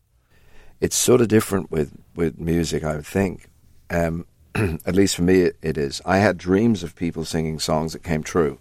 It's 0.84 0.98
sort 0.98 1.22
of 1.22 1.30
different 1.30 1.72
with, 1.72 1.94
with 2.14 2.38
music, 2.38 2.84
I 2.84 2.98
would 2.98 3.06
think. 3.06 3.48
Um, 3.90 4.26
at 4.56 4.94
least 4.94 5.16
for 5.16 5.22
me, 5.22 5.44
it, 5.44 5.56
it 5.62 5.78
is. 5.78 6.02
I 6.06 6.18
had 6.18 6.38
dreams 6.38 6.84
of 6.84 6.94
people 6.94 7.24
singing 7.24 7.58
songs 7.58 7.94
that 7.94 8.04
came 8.04 8.22
true. 8.22 8.60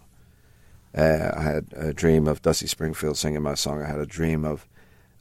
Uh, 0.95 1.31
I 1.35 1.41
had 1.41 1.65
a 1.75 1.93
dream 1.93 2.29
of 2.29 2.41
Dusty 2.41 2.65
Springfield 2.65 3.17
singing 3.17 3.41
my 3.41 3.55
song. 3.55 3.81
I 3.83 3.87
had 3.87 3.99
a 3.99 4.05
dream 4.05 4.45
of 4.45 4.65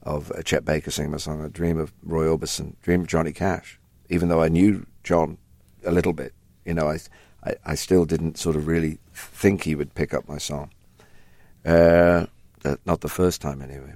of 0.04 0.30
uh, 0.32 0.42
Chet 0.42 0.64
Baker 0.64 0.92
singing 0.92 1.10
my 1.10 1.16
song. 1.16 1.44
A 1.44 1.48
dream 1.48 1.76
of 1.76 1.92
Roy 2.04 2.26
Orbison. 2.26 2.74
Dream 2.82 3.00
of 3.00 3.06
Johnny 3.08 3.32
Cash. 3.32 3.80
Even 4.08 4.28
though 4.28 4.42
I 4.42 4.48
knew 4.48 4.86
John 5.02 5.38
a 5.84 5.90
little 5.90 6.12
bit, 6.12 6.32
you 6.64 6.74
know, 6.74 6.88
I 6.88 6.98
I, 7.42 7.56
I 7.64 7.74
still 7.74 8.04
didn't 8.04 8.38
sort 8.38 8.54
of 8.54 8.68
really 8.68 8.98
think 9.12 9.64
he 9.64 9.74
would 9.74 9.96
pick 9.96 10.14
up 10.14 10.28
my 10.28 10.38
song. 10.38 10.70
Uh, 11.64 12.26
not 12.86 13.00
the 13.00 13.08
first 13.08 13.40
time, 13.40 13.60
anyway. 13.60 13.94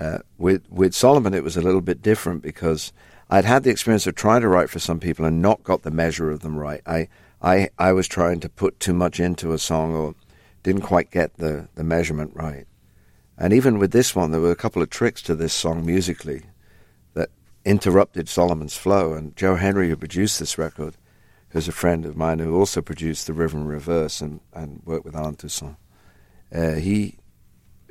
Uh, 0.00 0.20
with 0.38 0.62
with 0.70 0.94
Solomon, 0.94 1.34
it 1.34 1.44
was 1.44 1.58
a 1.58 1.60
little 1.60 1.82
bit 1.82 2.00
different 2.00 2.40
because 2.42 2.90
I'd 3.28 3.44
had 3.44 3.64
the 3.64 3.70
experience 3.70 4.06
of 4.06 4.14
trying 4.14 4.40
to 4.40 4.48
write 4.48 4.70
for 4.70 4.78
some 4.78 4.98
people 4.98 5.26
and 5.26 5.42
not 5.42 5.62
got 5.62 5.82
the 5.82 5.90
measure 5.90 6.30
of 6.30 6.40
them 6.40 6.58
right. 6.58 6.80
I 6.86 7.08
I 7.42 7.68
I 7.78 7.92
was 7.92 8.08
trying 8.08 8.40
to 8.40 8.48
put 8.48 8.80
too 8.80 8.94
much 8.94 9.20
into 9.20 9.52
a 9.52 9.58
song 9.58 9.94
or 9.94 10.14
didn't 10.62 10.82
quite 10.82 11.10
get 11.10 11.36
the 11.36 11.68
the 11.74 11.84
measurement 11.84 12.32
right. 12.34 12.66
And 13.36 13.52
even 13.52 13.78
with 13.78 13.92
this 13.92 14.16
one, 14.16 14.30
there 14.30 14.40
were 14.40 14.50
a 14.50 14.56
couple 14.56 14.80
of 14.80 14.88
tricks 14.88 15.20
to 15.22 15.34
this 15.34 15.52
song 15.52 15.84
musically 15.84 16.44
that 17.12 17.28
interrupted 17.66 18.26
Solomon's 18.28 18.76
flow. 18.76 19.12
And 19.12 19.36
Joe 19.36 19.56
Henry, 19.56 19.90
who 19.90 19.96
produced 19.96 20.38
this 20.38 20.56
record, 20.56 20.96
who's 21.50 21.68
a 21.68 21.72
friend 21.72 22.06
of 22.06 22.16
mine 22.16 22.38
who 22.38 22.56
also 22.56 22.80
produced 22.80 23.26
the 23.26 23.34
River 23.34 23.58
in 23.58 23.66
Reverse 23.66 24.22
and, 24.22 24.40
and 24.54 24.80
worked 24.86 25.04
with 25.04 25.16
Allen 25.16 25.36
Toussaint, 25.36 25.76
uh, 26.54 26.72
he 26.76 27.18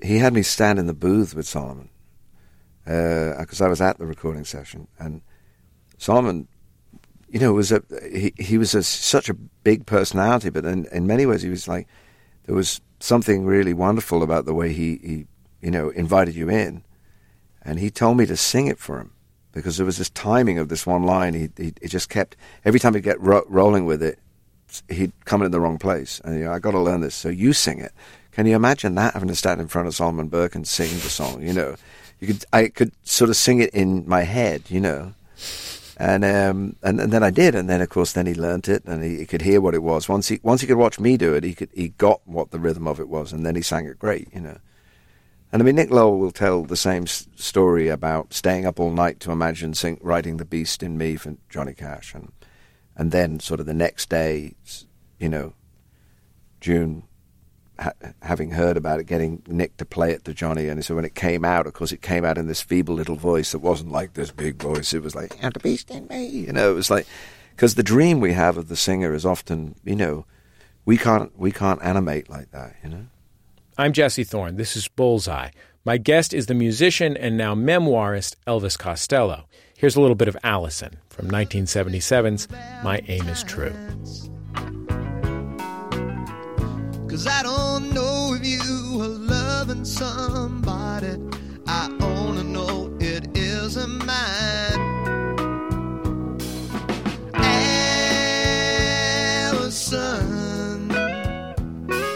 he 0.02 0.18
had 0.18 0.34
me 0.34 0.42
stand 0.42 0.80
in 0.80 0.88
the 0.88 0.94
booth 0.94 1.36
with 1.36 1.48
Solomon 1.48 1.90
Uh, 2.88 3.38
because 3.40 3.62
I 3.62 3.68
was 3.68 3.82
at 3.82 4.00
the 4.00 4.06
recording 4.06 4.46
session, 4.46 4.88
and 4.98 5.22
Solomon, 5.98 6.48
you 7.30 7.40
know, 7.40 7.54
was 7.54 7.72
a 7.72 7.84
he, 8.12 8.34
he 8.38 8.58
was 8.58 8.74
a, 8.74 8.82
such 8.82 9.30
a 9.30 9.34
big 9.34 9.86
personality, 9.86 10.50
but 10.50 10.66
in, 10.66 10.86
in 10.92 11.06
many 11.06 11.26
ways 11.26 11.42
he 11.42 11.50
was 11.50 11.68
like 11.68 11.88
there 12.46 12.56
was 12.56 12.82
something 13.00 13.46
really 13.46 13.74
wonderful 13.74 14.24
about 14.24 14.46
the 14.46 14.54
way 14.54 14.74
he, 14.74 15.00
he 15.04 15.26
you 15.62 15.70
know 15.70 15.90
invited 15.90 16.36
you 16.36 16.50
in, 16.50 16.84
and 17.62 17.80
he 17.80 17.92
told 17.92 18.18
me 18.18 18.26
to 18.26 18.38
sing 18.38 18.68
it 18.68 18.80
for 18.80 19.00
him 19.00 19.12
because 19.52 19.78
there 19.78 19.86
was 19.86 19.98
this 19.98 20.10
timing 20.10 20.58
of 20.58 20.70
this 20.70 20.88
one 20.88 21.04
line. 21.04 21.34
He 21.34 21.50
he, 21.58 21.74
he 21.82 21.88
just 21.88 22.10
kept 22.10 22.36
every 22.66 22.80
time 22.80 22.96
he'd 22.96 23.04
get 23.04 23.22
ro- 23.22 23.46
rolling 23.48 23.86
with 23.86 24.02
it, 24.02 24.18
he'd 24.88 25.14
come 25.26 25.42
in 25.42 25.52
the 25.52 25.60
wrong 25.60 25.78
place, 25.78 26.22
and 26.24 26.40
you 26.40 26.46
know, 26.46 26.54
I 26.54 26.60
got 26.60 26.72
to 26.72 26.80
learn 26.80 27.02
this. 27.02 27.16
So 27.16 27.30
you 27.30 27.54
sing 27.54 27.80
it. 27.80 27.92
Can 28.32 28.46
you 28.46 28.56
imagine 28.56 28.96
that 28.96 29.14
having 29.14 29.30
to 29.30 29.36
stand 29.36 29.60
in 29.60 29.68
front 29.68 29.88
of 29.88 29.96
Solomon 29.96 30.30
Burke 30.30 30.56
and 30.56 30.68
sing 30.68 30.90
the 30.90 31.10
song? 31.10 31.42
You 31.42 31.54
know, 31.54 31.76
you 32.20 32.28
could 32.28 32.46
I 32.52 32.68
could 32.68 32.92
sort 33.04 33.30
of 33.30 33.36
sing 33.36 33.60
it 33.60 33.72
in 33.72 34.08
my 34.08 34.22
head, 34.22 34.64
you 34.70 34.80
know, 34.80 35.14
and 35.98 36.24
um 36.26 36.76
and, 36.84 37.00
and 37.00 37.12
then 37.14 37.24
I 37.24 37.30
did, 37.30 37.56
and 37.56 37.70
then 37.70 37.82
of 37.82 37.90
course 37.90 38.14
then 38.14 38.26
he 38.26 38.34
learnt 38.34 38.68
it 38.68 38.84
and 38.86 39.04
he, 39.04 39.18
he 39.18 39.26
could 39.26 39.42
hear 39.42 39.62
what 39.62 39.74
it 39.74 39.84
was. 39.84 40.10
Once 40.10 40.28
he 40.28 40.40
once 40.44 40.62
he 40.62 40.68
could 40.68 40.78
watch 40.78 41.00
me 41.00 41.18
do 41.18 41.34
it, 41.34 41.44
he 41.44 41.54
could 41.54 41.70
he 41.74 41.90
got 41.90 42.22
what 42.26 42.52
the 42.52 42.60
rhythm 42.60 42.88
of 42.88 43.00
it 43.00 43.10
was, 43.10 43.32
and 43.34 43.46
then 43.46 43.56
he 43.56 43.62
sang 43.62 43.86
it 43.86 44.00
great, 44.00 44.28
you 44.34 44.42
know. 44.42 44.58
And 45.52 45.62
I 45.62 45.66
mean, 45.66 45.76
Nick 45.76 45.90
Lowe 45.90 46.16
will 46.16 46.32
tell 46.32 46.64
the 46.64 46.78
same 46.78 47.04
s- 47.04 47.28
story 47.36 47.88
about 47.88 48.34
staying 48.34 48.68
up 48.68 48.80
all 48.80 48.92
night 48.92 49.20
to 49.22 49.32
imagine 49.32 49.74
sing, 49.74 49.98
writing 50.02 50.38
"The 50.38 50.46
Beast 50.46 50.84
in 50.84 50.98
Me" 50.98 51.16
for 51.16 51.38
Johnny 51.50 51.74
Cash, 51.74 52.14
and 52.14 52.32
and 52.96 53.12
then 53.12 53.40
sort 53.40 53.60
of 53.60 53.66
the 53.66 53.74
next 53.74 54.10
day, 54.10 54.54
you 55.18 55.30
know, 55.30 55.54
June 56.62 57.04
ha- 57.80 57.94
having 58.22 58.52
heard 58.52 58.78
about 58.78 59.00
it, 59.00 59.06
getting 59.06 59.42
Nick 59.48 59.78
to 59.78 59.86
play 59.86 60.12
it 60.12 60.26
to 60.26 60.34
Johnny, 60.34 60.68
and 60.68 60.84
so 60.84 60.96
when 60.96 61.06
it 61.06 61.16
came 61.16 61.46
out, 61.46 61.66
of 61.66 61.74
course, 61.74 61.92
it 61.92 62.02
came 62.02 62.26
out 62.26 62.38
in 62.38 62.48
this 62.48 62.62
feeble 62.62 62.96
little 62.96 63.16
voice 63.16 63.52
that 63.52 63.60
wasn't 63.60 63.92
like 63.92 64.14
this 64.14 64.32
big 64.32 64.62
voice. 64.62 64.94
It 64.94 65.04
was 65.04 65.16
like, 65.16 65.36
"And 65.42 65.54
the 65.54 65.60
beast 65.60 65.90
in 65.90 66.08
me," 66.08 66.26
you 66.26 66.52
know. 66.52 66.72
It 66.72 66.76
was 66.76 66.90
like 66.90 67.08
because 67.56 67.76
the 67.76 67.84
dream 67.84 68.20
we 68.20 68.34
have 68.34 68.58
of 68.58 68.70
the 68.70 68.76
singer 68.76 69.14
is 69.14 69.26
often, 69.26 69.76
you 69.84 69.96
know, 69.96 70.26
we 70.86 70.98
can't 70.98 71.38
we 71.38 71.52
can't 71.52 71.84
animate 71.84 72.30
like 72.30 72.52
that, 72.52 72.76
you 72.84 72.90
know. 72.90 73.06
I'm 73.78 73.94
Jesse 73.94 74.24
Thorne. 74.24 74.58
This 74.58 74.76
is 74.76 74.88
Bullseye. 74.88 75.50
My 75.86 75.98
guest 75.98 76.34
is 76.34 76.48
the 76.48 76.54
musician 76.54 77.16
and 77.16 77.38
now 77.38 77.56
memoirist 77.56 78.36
Elvis 78.46 78.78
Costello. 78.78 79.46
Here's 79.78 79.96
a 79.96 80.02
little 80.02 80.16
bit 80.16 80.28
of 80.28 80.38
Allison 80.44 80.98
from 81.10 81.30
1977's 81.30 82.50
My 82.84 83.02
Aim 83.08 83.28
is 83.30 83.44
True. 83.44 83.74
Cause 87.20 87.28
I 87.28 87.44
don't 87.44 87.94
know 87.94 88.34
if 88.40 88.46
you 88.48 89.02
are 89.02 89.10
loving 89.10 89.84
somebody. 89.84 91.18
I 91.68 91.94
only 92.00 92.44
know 92.44 92.96
it 93.02 93.38
isn't 93.38 94.06
mine. 94.06 94.80
Allison, 99.44 100.90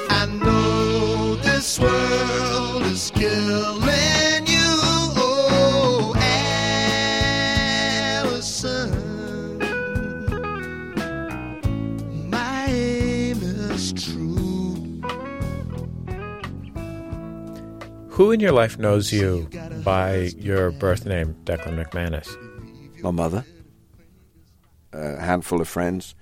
I 0.09 0.25
know 0.41 1.35
this 1.35 1.77
world 1.81 2.83
is 2.83 3.11
killing. 3.13 4.02
Who 18.13 18.29
in 18.29 18.39
your 18.39 18.51
life 18.51 18.77
knows 18.77 19.11
you 19.11 19.49
by 19.83 20.29
your 20.37 20.69
birth 20.69 21.03
name, 21.03 21.35
Declan 21.45 21.83
McManus? 21.83 22.29
My 23.01 23.09
mother, 23.09 23.43
a 24.91 25.19
handful 25.19 25.59
of 25.59 25.67
friends, 25.67 26.13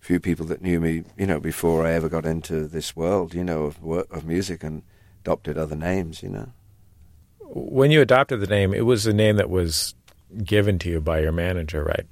a 0.00 0.06
few 0.06 0.20
people 0.20 0.46
that 0.46 0.62
knew 0.62 0.80
me, 0.80 1.04
you 1.18 1.26
know, 1.26 1.40
before 1.40 1.86
I 1.86 1.92
ever 1.92 2.08
got 2.08 2.24
into 2.24 2.66
this 2.66 2.96
world, 2.96 3.34
you 3.34 3.44
know, 3.44 3.64
of 3.64 3.82
work, 3.82 4.10
of 4.10 4.24
music 4.24 4.64
and 4.64 4.84
adopted 5.20 5.58
other 5.58 5.76
names, 5.76 6.22
you 6.22 6.30
know. 6.30 6.50
When 7.40 7.90
you 7.90 8.00
adopted 8.00 8.40
the 8.40 8.46
name, 8.46 8.72
it 8.72 8.86
was 8.86 9.06
a 9.06 9.12
name 9.12 9.36
that 9.36 9.50
was 9.50 9.94
given 10.42 10.78
to 10.78 10.88
you 10.88 10.98
by 10.98 11.20
your 11.20 11.32
manager, 11.32 11.84
right? 11.84 12.06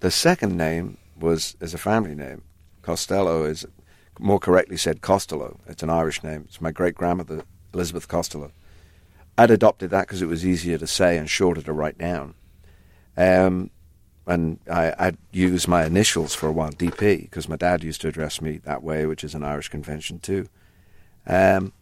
The 0.00 0.10
second 0.10 0.56
name 0.56 0.98
was 1.16 1.56
as 1.60 1.74
a 1.74 1.78
family 1.78 2.16
name. 2.16 2.42
Costello 2.82 3.44
is 3.44 3.64
more 4.18 4.40
correctly 4.40 4.76
said 4.76 5.00
Costello. 5.00 5.60
It's 5.68 5.84
an 5.84 5.90
Irish 5.90 6.24
name. 6.24 6.46
It's 6.48 6.60
my 6.60 6.72
great 6.72 6.96
grandmother 6.96 7.44
Elizabeth 7.74 8.08
Costello. 8.08 8.52
I'd 9.38 9.50
adopted 9.50 9.90
that 9.90 10.06
because 10.06 10.22
it 10.22 10.26
was 10.26 10.44
easier 10.44 10.78
to 10.78 10.86
say 10.86 11.16
and 11.16 11.28
shorter 11.28 11.62
to 11.62 11.72
write 11.72 11.98
down. 11.98 12.34
Um, 13.16 13.70
and 14.26 14.60
I, 14.70 14.94
I'd 14.98 15.18
use 15.32 15.66
my 15.66 15.84
initials 15.84 16.34
for 16.34 16.48
a 16.48 16.52
while, 16.52 16.70
DP, 16.70 17.22
because 17.22 17.48
my 17.48 17.56
dad 17.56 17.82
used 17.82 18.00
to 18.02 18.08
address 18.08 18.40
me 18.40 18.58
that 18.58 18.82
way, 18.82 19.06
which 19.06 19.24
is 19.24 19.34
an 19.34 19.42
Irish 19.42 19.68
convention 19.68 20.20
too. 20.20 20.48
Um, 21.26 21.72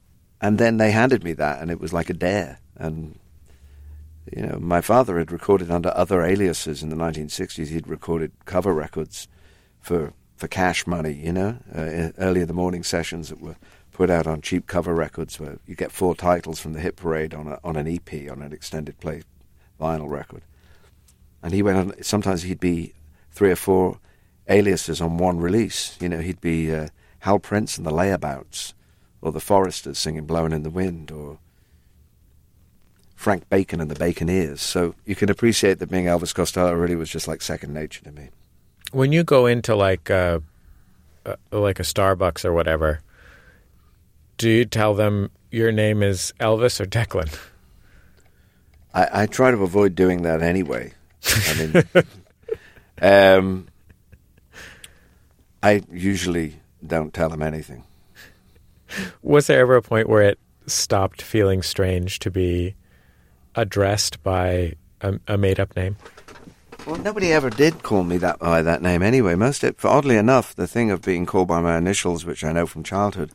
and 0.40 0.59
then 0.59 0.79
they 0.79 0.90
handed 0.90 1.22
me 1.22 1.35
that, 1.35 1.61
and 1.61 1.70
it 1.70 1.81
was 1.81 1.92
like 1.92 2.09
a 2.09 2.14
dare. 2.14 2.61
And 2.76 3.18
you 4.35 4.42
know, 4.42 4.59
my 4.59 4.81
father 4.81 5.18
had 5.18 5.33
recorded 5.33 5.70
under 5.70 5.92
other 5.94 6.22
aliases 6.22 6.83
in 6.83 6.88
the 6.88 6.96
1960s. 6.96 7.68
He'd 7.68 7.88
recorded 7.88 8.33
cover 8.44 8.72
records 8.72 9.29
for 9.81 10.12
for 10.37 10.48
cash 10.48 10.87
money, 10.87 11.12
you 11.12 11.33
know, 11.33 11.59
uh, 11.74 12.12
early 12.16 12.40
in 12.40 12.48
the 12.48 12.55
morning 12.55 12.83
sessions 12.83 13.29
that 13.29 13.42
were 13.42 13.57
put 14.00 14.08
out 14.08 14.26
on 14.26 14.40
cheap 14.40 14.66
cover 14.66 14.94
records, 14.94 15.38
where 15.38 15.58
you 15.66 15.74
get 15.74 15.92
four 15.92 16.14
titles 16.14 16.58
from 16.58 16.72
the 16.72 16.80
hit 16.80 16.96
parade 16.96 17.34
on 17.34 17.46
a, 17.46 17.58
on 17.62 17.76
an 17.76 17.86
EP 17.86 18.30
on 18.30 18.40
an 18.40 18.50
extended 18.50 18.98
play 18.98 19.22
vinyl 19.78 20.08
record. 20.08 20.40
And 21.42 21.52
he 21.52 21.62
went 21.62 21.76
on. 21.76 22.02
Sometimes 22.02 22.40
he'd 22.44 22.58
be 22.58 22.94
three 23.30 23.50
or 23.50 23.56
four 23.56 23.98
aliases 24.48 25.02
on 25.02 25.18
one 25.18 25.38
release. 25.38 25.98
You 26.00 26.08
know, 26.08 26.20
he'd 26.20 26.40
be 26.40 26.74
uh, 26.74 26.88
Hal 27.18 27.40
Prince 27.40 27.76
and 27.76 27.86
the 27.86 27.90
Layabouts, 27.90 28.72
or 29.20 29.32
the 29.32 29.38
Foresters 29.38 29.98
singing 29.98 30.24
"Blowing 30.24 30.52
in 30.52 30.62
the 30.62 30.70
Wind," 30.70 31.10
or 31.10 31.38
Frank 33.14 33.50
Bacon 33.50 33.82
and 33.82 33.90
the 33.90 34.02
Baconeers. 34.02 34.60
So 34.60 34.94
you 35.04 35.14
can 35.14 35.28
appreciate 35.28 35.78
that 35.78 35.90
being 35.90 36.06
Elvis 36.06 36.34
Costello 36.34 36.72
really 36.72 36.96
was 36.96 37.10
just 37.10 37.28
like 37.28 37.42
second 37.42 37.74
nature 37.74 38.02
to 38.04 38.12
me. 38.12 38.30
When 38.92 39.12
you 39.12 39.24
go 39.24 39.44
into 39.44 39.76
like 39.76 40.08
uh, 40.10 40.40
uh, 41.26 41.36
like 41.52 41.78
a 41.78 41.82
Starbucks 41.82 42.46
or 42.46 42.54
whatever, 42.54 43.02
do 44.40 44.48
you 44.48 44.64
tell 44.64 44.94
them 44.94 45.31
your 45.50 45.70
name 45.70 46.03
is 46.03 46.33
Elvis 46.40 46.81
or 46.81 46.87
Declan? 46.87 47.38
I, 48.94 49.24
I 49.24 49.26
try 49.26 49.50
to 49.50 49.59
avoid 49.59 49.94
doing 49.94 50.22
that 50.22 50.40
anyway. 50.40 50.94
I 51.26 51.55
mean, 51.59 51.85
um, 53.03 53.68
I 55.62 55.83
usually 55.92 56.59
don't 56.85 57.12
tell 57.12 57.29
them 57.29 57.42
anything. 57.42 57.85
Was 59.20 59.46
there 59.48 59.61
ever 59.61 59.76
a 59.76 59.83
point 59.83 60.09
where 60.09 60.22
it 60.22 60.38
stopped 60.66 61.20
feeling 61.20 61.61
strange 61.61 62.18
to 62.20 62.31
be 62.31 62.74
addressed 63.55 64.22
by 64.22 64.72
a, 65.03 65.20
a 65.29 65.37
made-up 65.37 65.76
name? 65.76 65.96
Well, 66.87 66.96
nobody 66.96 67.31
ever 67.31 67.50
did 67.50 67.83
call 67.83 68.05
me 68.05 68.16
that 68.16 68.38
by 68.38 68.62
that 68.62 68.81
name 68.81 69.03
anyway. 69.03 69.35
Most, 69.35 69.62
it, 69.64 69.76
oddly 69.85 70.16
enough, 70.16 70.57
the 70.57 70.66
thing 70.66 70.90
of 70.90 71.03
being 71.03 71.26
called 71.26 71.48
by 71.48 71.61
my 71.61 71.76
initials, 71.76 72.24
which 72.24 72.42
I 72.42 72.53
know 72.53 72.64
from 72.64 72.83
childhood, 72.83 73.33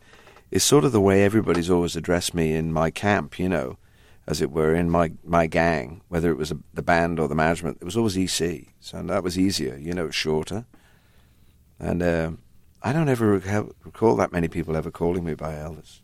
is 0.50 0.62
sort 0.62 0.84
of 0.84 0.92
the 0.92 1.00
way 1.00 1.24
everybody's 1.24 1.70
always 1.70 1.96
addressed 1.96 2.34
me 2.34 2.54
in 2.54 2.72
my 2.72 2.90
camp. 2.90 3.38
You 3.38 3.48
know, 3.48 3.78
as 4.26 4.40
it 4.40 4.50
were, 4.50 4.74
in 4.74 4.90
my 4.90 5.12
my 5.24 5.46
gang, 5.46 6.02
whether 6.08 6.30
it 6.30 6.36
was 6.36 6.50
a, 6.50 6.58
the 6.74 6.82
band 6.82 7.20
or 7.20 7.28
the 7.28 7.34
management, 7.34 7.78
it 7.80 7.84
was 7.84 7.96
always 7.96 8.16
EC. 8.16 8.68
So 8.80 9.02
that 9.02 9.22
was 9.22 9.38
easier. 9.38 9.76
You 9.76 9.92
know, 9.92 10.10
shorter. 10.10 10.66
And 11.78 12.02
uh, 12.02 12.30
I 12.82 12.92
don't 12.92 13.08
ever 13.08 13.26
recall, 13.26 13.72
recall 13.84 14.16
that 14.16 14.32
many 14.32 14.48
people 14.48 14.76
ever 14.76 14.90
calling 14.90 15.24
me 15.24 15.34
by 15.34 15.54
Elvis. 15.54 16.00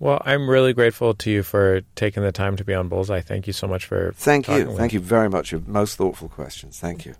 Well, 0.00 0.22
I'm 0.24 0.48
really 0.48 0.72
grateful 0.72 1.14
to 1.14 1.30
you 1.30 1.42
for 1.42 1.80
taking 1.96 2.22
the 2.22 2.30
time 2.30 2.56
to 2.56 2.64
be 2.64 2.72
on 2.72 2.88
Bullseye. 2.88 3.20
Thank 3.20 3.48
you 3.48 3.52
so 3.52 3.66
much 3.66 3.84
for 3.84 4.12
Thank 4.12 4.48
you. 4.48 4.76
Thank 4.76 4.92
you 4.92 5.00
very 5.00 5.28
much. 5.28 5.50
Your 5.50 5.60
most 5.66 5.96
thoughtful 5.96 6.28
questions. 6.28 6.78
Thank 6.78 7.04
you. 7.04 7.16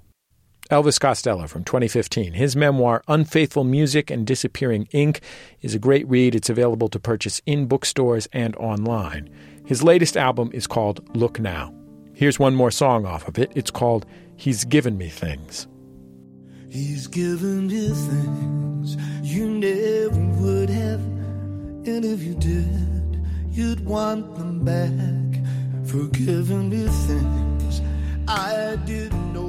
Elvis 0.71 1.01
Costello 1.01 1.47
from 1.47 1.65
2015. 1.65 2.35
His 2.35 2.55
memoir, 2.55 3.03
Unfaithful 3.09 3.65
Music 3.65 4.11
and 4.11 4.27
Disappearing 4.27 4.87
Ink, 4.93 5.21
is 5.63 5.75
a 5.75 5.79
great 5.79 6.07
read. 6.09 6.35
It's 6.35 6.51
available 6.51 6.89
to 6.91 6.99
purchase 6.99 7.41
in 7.47 7.67
bookstores 7.67 8.29
and 8.35 8.55
online. 8.57 9.31
His 9.65 9.83
latest 9.83 10.17
album 10.17 10.51
is 10.53 10.67
called 10.67 11.17
Look 11.17 11.41
Now. 11.41 11.75
Here's 12.13 12.39
one 12.39 12.55
more 12.55 12.71
song 12.71 13.07
off 13.07 13.27
of 13.27 13.39
it. 13.39 13.51
It's 13.55 13.71
called 13.71 14.05
He's 14.37 14.65
Given 14.65 14.99
Me 14.99 15.09
Things. 15.09 15.67
He's 16.69 17.07
given 17.07 17.71
you 17.71 17.95
things 17.95 18.97
you 19.23 19.49
never 19.49 20.21
would 20.43 20.69
have. 20.69 21.01
And 21.01 22.05
if 22.05 22.23
you 22.23 22.35
did, 22.35 23.27
you'd 23.49 23.85
want 23.87 24.37
them 24.37 24.65
back. 24.65 25.89
For 25.89 26.07
giving 26.09 26.69
me 26.69 26.87
things 26.87 27.81
I 28.29 28.77
didn't 28.85 29.33
know. 29.33 29.48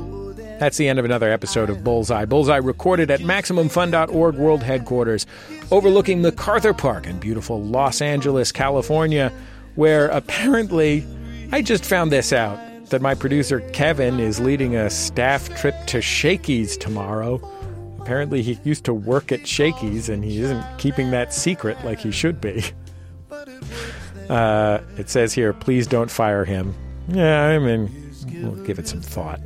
That's 0.59 0.75
the 0.75 0.89
end 0.89 0.99
of 0.99 1.05
another 1.05 1.31
episode 1.31 1.69
of 1.69 1.85
Bullseye. 1.85 2.25
Bullseye 2.25 2.57
recorded 2.57 3.09
at 3.09 3.21
MaximumFun.org 3.21 4.35
World 4.35 4.61
Headquarters, 4.61 5.25
overlooking 5.71 6.21
MacArthur 6.21 6.73
Park 6.73 7.07
in 7.07 7.17
beautiful 7.17 7.63
Los 7.63 8.01
Angeles, 8.01 8.51
California, 8.51 9.31
where 9.75 10.07
apparently, 10.09 11.07
I 11.53 11.61
just 11.61 11.85
found 11.85 12.11
this 12.11 12.33
out, 12.33 12.59
that 12.87 13.01
my 13.01 13.15
producer 13.15 13.61
Kevin 13.71 14.19
is 14.19 14.41
leading 14.41 14.75
a 14.75 14.89
staff 14.89 15.47
trip 15.57 15.75
to 15.87 16.01
Shakey's 16.01 16.75
tomorrow. 16.75 17.39
Apparently, 18.01 18.41
he 18.41 18.59
used 18.65 18.83
to 18.85 18.93
work 18.93 19.31
at 19.31 19.47
Shakey's 19.47 20.09
and 20.09 20.25
he 20.25 20.41
isn't 20.41 20.65
keeping 20.77 21.11
that 21.11 21.33
secret 21.33 21.77
like 21.85 21.99
he 21.99 22.11
should 22.11 22.41
be. 22.41 22.63
Uh, 24.29 24.79
it 24.95 25.09
says 25.09 25.33
here, 25.33 25.53
please 25.53 25.87
don't 25.87 26.11
fire 26.11 26.45
him. 26.45 26.75
Yeah, 27.07 27.45
I 27.45 27.57
mean, 27.57 28.13
we'll 28.43 28.63
give 28.63 28.77
it 28.77 28.87
some 28.87 29.01
thought. 29.01 29.41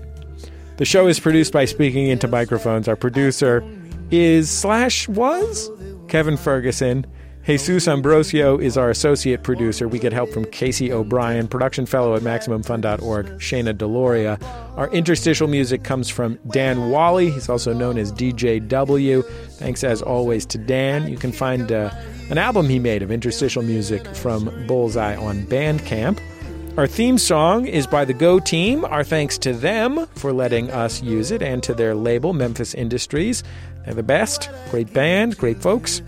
The 0.78 0.86
show 0.86 1.06
is 1.08 1.20
produced 1.20 1.54
by 1.54 1.66
Speaking 1.66 2.08
Into 2.08 2.28
Microphones. 2.28 2.88
Our 2.88 2.96
producer 2.96 3.64
is 4.10 4.50
slash 4.50 5.08
was 5.08 5.70
Kevin 6.08 6.36
Ferguson. 6.36 7.06
Jesus 7.46 7.88
Ambrosio 7.88 8.58
is 8.58 8.76
our 8.76 8.90
associate 8.90 9.44
producer. 9.44 9.88
We 9.88 10.00
get 10.00 10.14
help 10.14 10.32
from 10.32 10.46
Casey 10.46 10.92
O'Brien, 10.92 11.48
production 11.48 11.86
fellow 11.86 12.16
at 12.16 12.22
MaximumFun.org, 12.24 13.26
Shana 13.40 13.74
Deloria. 13.74 14.42
Our 14.78 14.90
interstitial 14.92 15.48
music 15.48 15.84
comes 15.84 16.10
from 16.10 16.40
Dan 16.48 16.90
Wally. 16.90 17.30
He's 17.30 17.50
also 17.50 17.74
known 17.74 18.00
as 18.00 18.12
DJ 18.12 18.66
W. 18.68 19.22
Thanks 19.22 19.84
as 19.84 20.02
always 20.02 20.46
to 20.48 20.58
Dan. 20.58 21.08
You 21.08 21.18
can 21.18 21.34
find 21.34 21.72
uh, 21.72 21.92
an 22.32 22.38
album 22.40 22.68
he 22.68 22.80
made 22.80 23.04
of 23.04 23.12
interstitial 23.12 23.62
music 23.62 24.08
from 24.16 24.66
Bullseye 24.66 25.18
on 25.18 25.44
Bandcamp. 25.44 26.20
Our 26.76 26.88
theme 26.88 27.20
song 27.20 27.68
is 27.68 27.86
by 27.86 28.04
the 28.04 28.16
Go 28.16 28.40
Team. 28.40 28.84
Our 28.86 29.04
thanks 29.04 29.38
to 29.40 29.54
them 29.54 30.08
for 30.16 30.34
letting 30.34 30.72
us 30.72 31.04
use 31.04 31.30
it 31.30 31.44
and 31.44 31.62
to 31.62 31.76
their 31.76 31.94
label, 31.94 32.34
Memphis 32.34 32.74
Industries. 32.74 33.44
They're 33.86 33.94
the 33.94 34.02
best. 34.02 34.50
Great 34.72 34.92
band, 34.92 35.38
great 35.38 35.62
folks. 35.62 36.02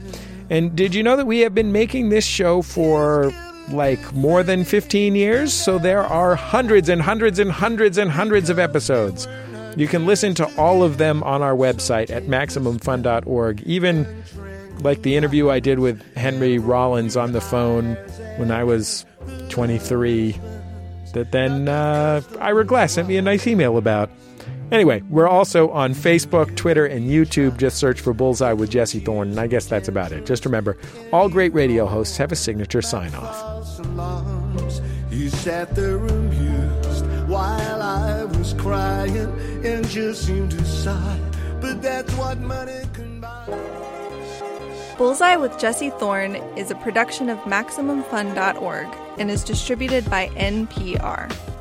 And 0.49 0.75
did 0.75 0.95
you 0.95 1.03
know 1.03 1.17
that 1.17 1.27
we 1.27 1.41
have 1.41 1.53
been 1.53 1.71
making 1.71 2.09
this 2.09 2.25
show 2.25 2.63
for 2.63 3.31
like 3.69 4.11
more 4.13 4.41
than 4.41 4.63
15 4.63 5.13
years? 5.13 5.53
So 5.53 5.77
there 5.77 6.03
are 6.03 6.33
hundreds 6.33 6.89
and 6.89 6.99
hundreds 6.99 7.37
and 7.37 7.51
hundreds 7.51 7.99
and 7.99 8.09
hundreds 8.09 8.49
of 8.49 8.57
episodes. 8.57 9.27
You 9.77 9.87
can 9.87 10.07
listen 10.07 10.33
to 10.33 10.47
all 10.57 10.81
of 10.81 10.97
them 10.97 11.21
on 11.21 11.43
our 11.43 11.55
website 11.55 12.09
at 12.09 12.23
MaximumFun.org. 12.23 13.61
Even 13.61 14.23
like 14.81 15.03
the 15.03 15.15
interview 15.15 15.51
I 15.51 15.59
did 15.59 15.77
with 15.77 16.01
Henry 16.15 16.57
Rollins 16.57 17.15
on 17.15 17.33
the 17.33 17.41
phone 17.41 17.93
when 18.37 18.49
I 18.49 18.63
was 18.63 19.05
23 19.49 20.35
that 21.15 21.31
then 21.31 21.67
uh, 21.67 22.21
Ira 22.39 22.65
Glass 22.65 22.93
sent 22.93 23.07
me 23.07 23.17
a 23.17 23.21
nice 23.21 23.47
email 23.47 23.77
about. 23.77 24.11
Anyway, 24.71 25.01
we're 25.09 25.27
also 25.27 25.69
on 25.69 25.93
Facebook, 25.93 26.55
Twitter, 26.55 26.85
and 26.85 27.09
YouTube. 27.09 27.57
Just 27.57 27.77
search 27.77 28.01
for 28.01 28.13
Bullseye 28.13 28.53
with 28.53 28.69
Jesse 28.69 28.99
Thorne, 28.99 29.29
and 29.29 29.39
I 29.39 29.47
guess 29.47 29.65
that's 29.65 29.87
about 29.87 30.11
it. 30.11 30.25
Just 30.25 30.45
remember, 30.45 30.77
all 31.13 31.29
great 31.29 31.53
radio 31.53 31.85
hosts 31.85 32.17
have 32.17 32.31
a 32.31 32.35
signature 32.35 32.81
sign 32.81 33.13
off. 33.15 33.79
alarms. 33.79 34.81
He 35.09 35.29
sat 35.29 35.73
there 35.75 35.97
amused 35.97 37.05
while 37.27 37.81
I 37.81 38.25
was 38.25 38.53
crying 38.53 39.63
and 39.63 39.87
just 39.87 40.25
seemed 40.25 40.51
to 40.51 40.65
sigh. 40.65 41.19
But 41.61 41.81
that's 41.81 42.13
what 42.15 42.39
money 42.39 42.81
can 42.93 43.21
buy. 43.21 43.45
Bullseye 44.97 45.37
with 45.37 45.57
Jesse 45.59 45.91
Thorne 45.91 46.35
is 46.57 46.71
a 46.71 46.75
production 46.75 47.29
of 47.29 47.37
MaximumFun.org 47.39 49.04
and 49.17 49.29
is 49.31 49.43
distributed 49.43 50.09
by 50.09 50.27
NPR. 50.29 51.54